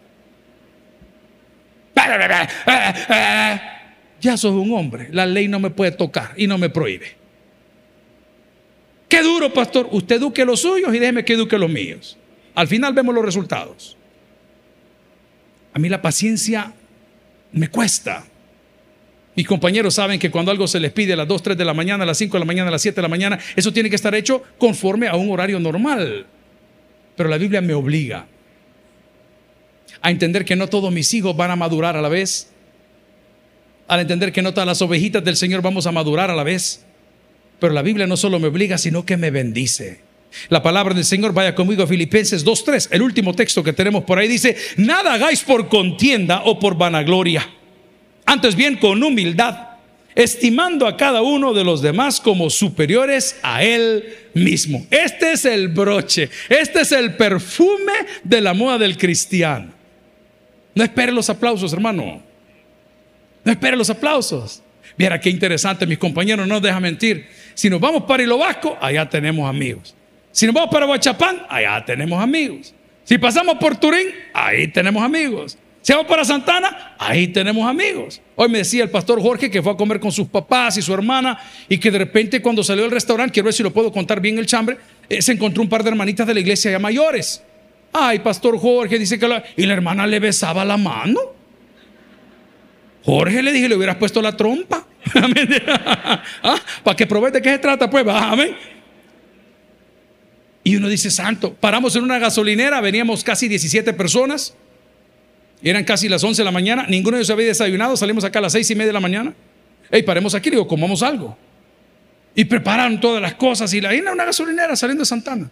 Ya 4.19 4.35
sos 4.35 4.53
un 4.53 4.73
hombre. 4.73 5.09
La 5.11 5.25
ley 5.25 5.47
no 5.47 5.59
me 5.59 5.69
puede 5.69 5.91
tocar 5.91 6.33
y 6.35 6.47
no 6.47 6.57
me 6.57 6.69
prohíbe. 6.69 7.15
Qué 9.07 9.21
duro, 9.21 9.53
pastor. 9.53 9.87
Usted 9.91 10.17
eduque 10.17 10.43
los 10.43 10.61
suyos 10.61 10.93
y 10.93 10.99
déjeme 10.99 11.23
que 11.23 11.33
eduque 11.33 11.57
los 11.57 11.69
míos. 11.69 12.17
Al 12.55 12.67
final 12.67 12.93
vemos 12.93 13.13
los 13.13 13.23
resultados. 13.23 13.95
A 15.73 15.79
mí 15.79 15.87
la 15.87 16.01
paciencia 16.01 16.73
me 17.51 17.69
cuesta. 17.69 18.25
Mis 19.37 19.45
compañeros 19.45 19.93
saben 19.93 20.19
que 20.19 20.31
cuando 20.31 20.49
algo 20.49 20.67
se 20.67 20.79
les 20.79 20.91
pide 20.91 21.13
a 21.13 21.15
las 21.15 21.27
2, 21.27 21.43
3 21.43 21.57
de 21.59 21.63
la 21.63 21.75
mañana, 21.75 22.01
a 22.01 22.07
las 22.07 22.17
5 22.17 22.33
de 22.33 22.39
la 22.39 22.45
mañana, 22.45 22.69
a 22.69 22.71
las 22.71 22.81
7 22.81 22.95
de 22.95 23.01
la 23.03 23.07
mañana, 23.07 23.37
eso 23.55 23.71
tiene 23.71 23.87
que 23.87 23.95
estar 23.95 24.15
hecho 24.15 24.41
conforme 24.57 25.07
a 25.07 25.15
un 25.15 25.29
horario 25.29 25.59
normal. 25.59 26.25
Pero 27.15 27.29
la 27.29 27.37
Biblia 27.37 27.61
me 27.61 27.75
obliga 27.75 28.25
a 30.01 30.09
entender 30.09 30.43
que 30.43 30.55
no 30.55 30.67
todos 30.69 30.91
mis 30.91 31.13
hijos 31.13 31.37
van 31.37 31.51
a 31.51 31.55
madurar 31.55 31.95
a 31.95 32.01
la 32.01 32.09
vez. 32.09 32.49
Al 33.87 33.99
entender 33.99 34.31
que 34.33 34.41
no 34.41 34.55
todas 34.55 34.65
las 34.65 34.81
ovejitas 34.81 35.23
del 35.23 35.37
Señor 35.37 35.61
vamos 35.61 35.85
a 35.85 35.91
madurar 35.91 36.31
a 36.31 36.35
la 36.35 36.43
vez. 36.43 36.83
Pero 37.59 37.73
la 37.73 37.83
Biblia 37.83 38.07
no 38.07 38.17
solo 38.17 38.39
me 38.39 38.47
obliga, 38.47 38.79
sino 38.79 39.05
que 39.05 39.17
me 39.17 39.29
bendice. 39.29 40.01
La 40.49 40.63
palabra 40.63 40.95
del 40.95 41.05
Señor 41.05 41.31
vaya 41.33 41.53
conmigo 41.53 41.83
a 41.83 41.87
Filipenses 41.87 42.43
2.3, 42.43 42.87
el 42.89 43.03
último 43.03 43.35
texto 43.35 43.63
que 43.63 43.71
tenemos 43.71 44.03
por 44.03 44.17
ahí 44.17 44.27
dice, 44.27 44.57
nada 44.77 45.13
hagáis 45.13 45.43
por 45.43 45.69
contienda 45.69 46.41
o 46.45 46.57
por 46.57 46.75
vanagloria 46.75 47.47
antes 48.27 48.55
bien 48.55 48.75
con 48.75 49.01
humildad, 49.01 49.57
estimando 50.13 50.85
a 50.85 50.97
cada 50.97 51.21
uno 51.21 51.53
de 51.53 51.63
los 51.63 51.81
demás 51.81 52.19
como 52.19 52.49
superiores 52.49 53.39
a 53.41 53.63
él 53.63 54.03
mismo. 54.33 54.85
Este 54.91 55.31
es 55.31 55.45
el 55.45 55.69
broche, 55.69 56.29
este 56.49 56.81
es 56.81 56.91
el 56.91 57.15
perfume 57.15 57.93
de 58.23 58.41
la 58.41 58.53
moda 58.53 58.77
del 58.77 58.97
cristiano. 58.97 59.71
No 60.75 60.83
espere 60.83 61.11
los 61.11 61.29
aplausos, 61.29 61.71
hermano. 61.71 62.21
No 63.43 63.51
espere 63.51 63.77
los 63.77 63.89
aplausos. 63.89 64.61
Viera 64.97 65.21
qué 65.21 65.29
interesante, 65.29 65.87
mis 65.87 65.97
compañeros, 65.97 66.45
no 66.47 66.55
nos 66.55 66.61
deja 66.61 66.79
mentir. 66.81 67.27
Si 67.53 67.69
nos 67.69 67.79
vamos 67.79 68.03
para 68.03 68.23
Hilo 68.23 68.37
Vasco, 68.37 68.77
allá 68.81 69.07
tenemos 69.07 69.49
amigos. 69.49 69.95
Si 70.31 70.45
nos 70.45 70.53
vamos 70.53 70.69
para 70.69 70.85
Huachapán, 70.85 71.45
allá 71.47 71.85
tenemos 71.85 72.21
amigos. 72.21 72.73
Si 73.05 73.17
pasamos 73.17 73.57
por 73.57 73.77
Turín, 73.77 74.07
ahí 74.33 74.67
tenemos 74.67 75.01
amigos. 75.01 75.57
Si 75.87 75.93
vamos 75.93 76.07
para 76.07 76.25
Santana, 76.25 76.95
ahí 76.99 77.29
tenemos 77.29 77.65
amigos. 77.65 78.19
Hoy 78.35 78.49
me 78.49 78.57
decía 78.57 78.83
el 78.83 78.89
pastor 78.89 79.21
Jorge 79.21 79.49
que 79.49 79.61
fue 79.61 79.71
a 79.71 79.75
comer 79.77 80.01
con 80.01 80.11
sus 80.11 80.27
papás 80.27 80.75
y 80.75 80.81
su 80.81 80.93
hermana 80.93 81.39
y 81.69 81.77
que 81.77 81.89
de 81.89 81.97
repente 81.97 82.41
cuando 82.41 82.61
salió 82.61 82.83
del 82.83 82.91
restaurante, 82.91 83.31
quiero 83.31 83.45
ver 83.45 83.53
si 83.53 83.63
lo 83.63 83.71
puedo 83.71 83.89
contar 83.89 84.19
bien 84.19 84.37
el 84.37 84.45
chambre, 84.45 84.77
eh, 85.07 85.21
se 85.21 85.31
encontró 85.31 85.63
un 85.63 85.69
par 85.69 85.83
de 85.83 85.91
hermanitas 85.91 86.27
de 86.27 86.33
la 86.33 86.41
iglesia 86.41 86.71
ya 86.71 86.79
mayores. 86.79 87.41
Ay, 87.93 88.19
pastor 88.19 88.59
Jorge 88.59 88.99
dice 88.99 89.17
que 89.17 89.29
la... 89.29 89.41
y 89.55 89.65
la 89.65 89.75
hermana 89.75 90.05
le 90.05 90.19
besaba 90.19 90.65
la 90.65 90.75
mano. 90.75 91.21
Jorge 93.05 93.41
le 93.41 93.53
dije, 93.53 93.69
le 93.69 93.77
hubieras 93.77 93.95
puesto 93.95 94.21
la 94.21 94.35
trompa. 94.35 94.85
¿Ah? 96.43 96.57
Para 96.83 96.97
que 96.97 97.07
probé 97.07 97.31
de 97.31 97.41
qué 97.41 97.51
se 97.51 97.59
trata, 97.59 97.89
pues, 97.89 98.05
amén. 98.05 98.57
Y 100.65 100.75
uno 100.75 100.89
dice, 100.89 101.09
santo, 101.09 101.53
paramos 101.53 101.95
en 101.95 102.03
una 102.03 102.19
gasolinera, 102.19 102.81
veníamos 102.81 103.23
casi 103.23 103.47
17 103.47 103.93
personas, 103.93 104.53
eran 105.61 105.83
casi 105.83 106.07
las 106.07 106.23
11 106.23 106.41
de 106.41 106.45
la 106.45 106.51
mañana, 106.51 106.85
ninguno 106.87 107.17
de 107.17 107.23
ellos 107.23 107.29
había 107.31 107.47
desayunado, 107.47 107.97
salimos 107.97 108.23
acá 108.23 108.39
a 108.39 108.43
las 108.43 108.53
6 108.53 108.69
y 108.71 108.75
media 108.75 108.87
de 108.87 108.93
la 108.93 108.99
mañana. 108.99 109.33
Hey, 109.89 110.03
paremos 110.03 110.35
aquí, 110.35 110.49
digo, 110.49 110.67
comamos 110.67 111.01
algo. 111.01 111.37
Y 112.35 112.45
prepararon 112.45 112.99
todas 112.99 113.21
las 113.21 113.33
cosas 113.33 113.73
y 113.73 113.81
la 113.81 113.93
era 113.93 114.11
una 114.11 114.25
gasolinera 114.25 114.75
saliendo 114.75 115.01
de 115.01 115.05
Santana. 115.07 115.49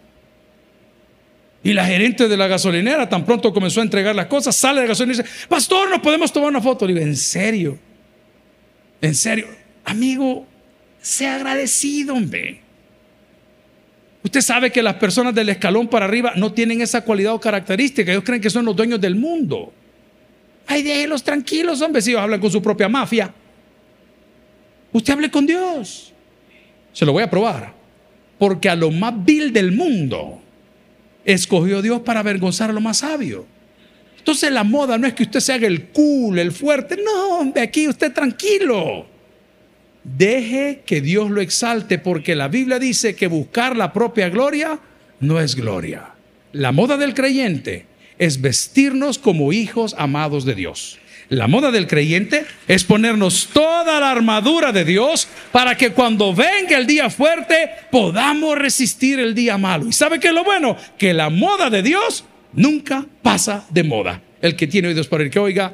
Y 1.63 1.73
la 1.73 1.85
gerente 1.85 2.27
de 2.27 2.37
la 2.37 2.47
gasolinera 2.47 3.09
tan 3.09 3.25
pronto 3.25 3.51
comenzó 3.51 3.79
a 3.79 3.83
entregar 3.83 4.15
las 4.15 4.27
cosas, 4.27 4.55
sale 4.55 4.81
de 4.81 4.87
la 4.87 4.89
gasolinera 4.89 5.23
y 5.23 5.23
dice, 5.23 5.47
pastor, 5.47 5.89
¿nos 5.89 5.99
podemos 5.99 6.31
tomar 6.31 6.49
una 6.49 6.61
foto? 6.61 6.85
Le 6.85 6.93
digo, 6.93 7.05
¿en 7.05 7.15
serio? 7.15 7.79
¿En 9.01 9.15
serio? 9.15 9.47
Amigo, 9.83 10.45
sea 11.01 11.35
agradecido, 11.35 12.13
hombre. 12.13 12.61
Usted 14.23 14.41
sabe 14.41 14.71
que 14.71 14.81
las 14.81 14.95
personas 14.95 15.35
del 15.35 15.49
escalón 15.49 15.87
para 15.87 16.05
arriba 16.05 16.33
no 16.35 16.51
tienen 16.51 16.81
esa 16.81 17.01
cualidad 17.01 17.33
o 17.33 17.39
característica. 17.39 18.11
Ellos 18.11 18.23
creen 18.23 18.41
que 18.41 18.49
son 18.49 18.65
los 18.65 18.75
dueños 18.75 18.99
del 18.99 19.15
mundo. 19.15 19.71
Ay, 20.67 20.83
déjenlos 20.83 21.23
tranquilos, 21.23 21.81
hombre, 21.81 22.01
si 22.01 22.15
hablan 22.15 22.39
con 22.39 22.51
su 22.51 22.61
propia 22.61 22.89
mafia. 22.89 23.33
Usted 24.91 25.13
hable 25.13 25.29
con 25.29 25.45
Dios. 25.45 26.13
Se 26.93 27.05
lo 27.05 27.11
voy 27.11 27.23
a 27.23 27.29
probar. 27.29 27.73
Porque 28.37 28.69
a 28.69 28.75
lo 28.75 28.91
más 28.91 29.13
vil 29.23 29.53
del 29.53 29.71
mundo 29.71 30.41
escogió 31.23 31.81
Dios 31.81 32.01
para 32.01 32.21
avergonzar 32.21 32.69
a 32.69 32.73
lo 32.73 32.81
más 32.81 32.97
sabio. 32.97 33.45
Entonces 34.17 34.51
la 34.51 34.63
moda 34.63 34.97
no 34.97 35.05
es 35.05 35.13
que 35.13 35.23
usted 35.23 35.39
se 35.39 35.53
haga 35.53 35.67
el 35.67 35.87
cool, 35.89 36.39
el 36.39 36.51
fuerte. 36.51 36.97
No, 36.97 37.39
hombre, 37.39 37.61
aquí 37.61 37.87
usted 37.87 38.11
tranquilo. 38.11 39.05
Deje 40.03 40.83
que 40.85 41.01
Dios 41.01 41.29
lo 41.29 41.41
exalte 41.41 41.99
porque 41.99 42.35
la 42.35 42.47
Biblia 42.47 42.79
dice 42.79 43.15
que 43.15 43.27
buscar 43.27 43.75
la 43.75 43.91
propia 43.91 44.29
gloria 44.29 44.79
no 45.19 45.39
es 45.39 45.55
gloria. 45.55 46.11
La 46.53 46.71
moda 46.71 46.97
del 46.97 47.13
creyente 47.13 47.85
es 48.19 48.41
vestirnos 48.41 49.17
como 49.17 49.53
hijos 49.53 49.95
amados 49.97 50.45
de 50.45 50.55
Dios. 50.55 50.99
La 51.29 51.47
moda 51.47 51.71
del 51.71 51.87
creyente 51.87 52.45
es 52.67 52.83
ponernos 52.83 53.49
toda 53.51 53.99
la 53.99 54.11
armadura 54.11 54.71
de 54.71 54.85
Dios 54.85 55.27
para 55.51 55.75
que 55.75 55.89
cuando 55.89 56.35
venga 56.35 56.77
el 56.77 56.85
día 56.85 57.09
fuerte 57.09 57.69
podamos 57.91 58.57
resistir 58.57 59.19
el 59.19 59.33
día 59.33 59.57
malo. 59.57 59.87
¿Y 59.87 59.93
sabe 59.93 60.19
qué 60.19 60.27
es 60.27 60.33
lo 60.33 60.43
bueno? 60.43 60.77
Que 60.99 61.13
la 61.13 61.31
moda 61.31 61.71
de 61.71 61.81
Dios 61.81 62.25
nunca 62.53 63.05
pasa 63.23 63.65
de 63.71 63.83
moda. 63.83 64.21
El 64.41 64.55
que 64.55 64.67
tiene 64.67 64.89
oídos 64.89 65.07
para 65.07 65.23
el 65.23 65.31
que 65.31 65.39
oiga, 65.39 65.73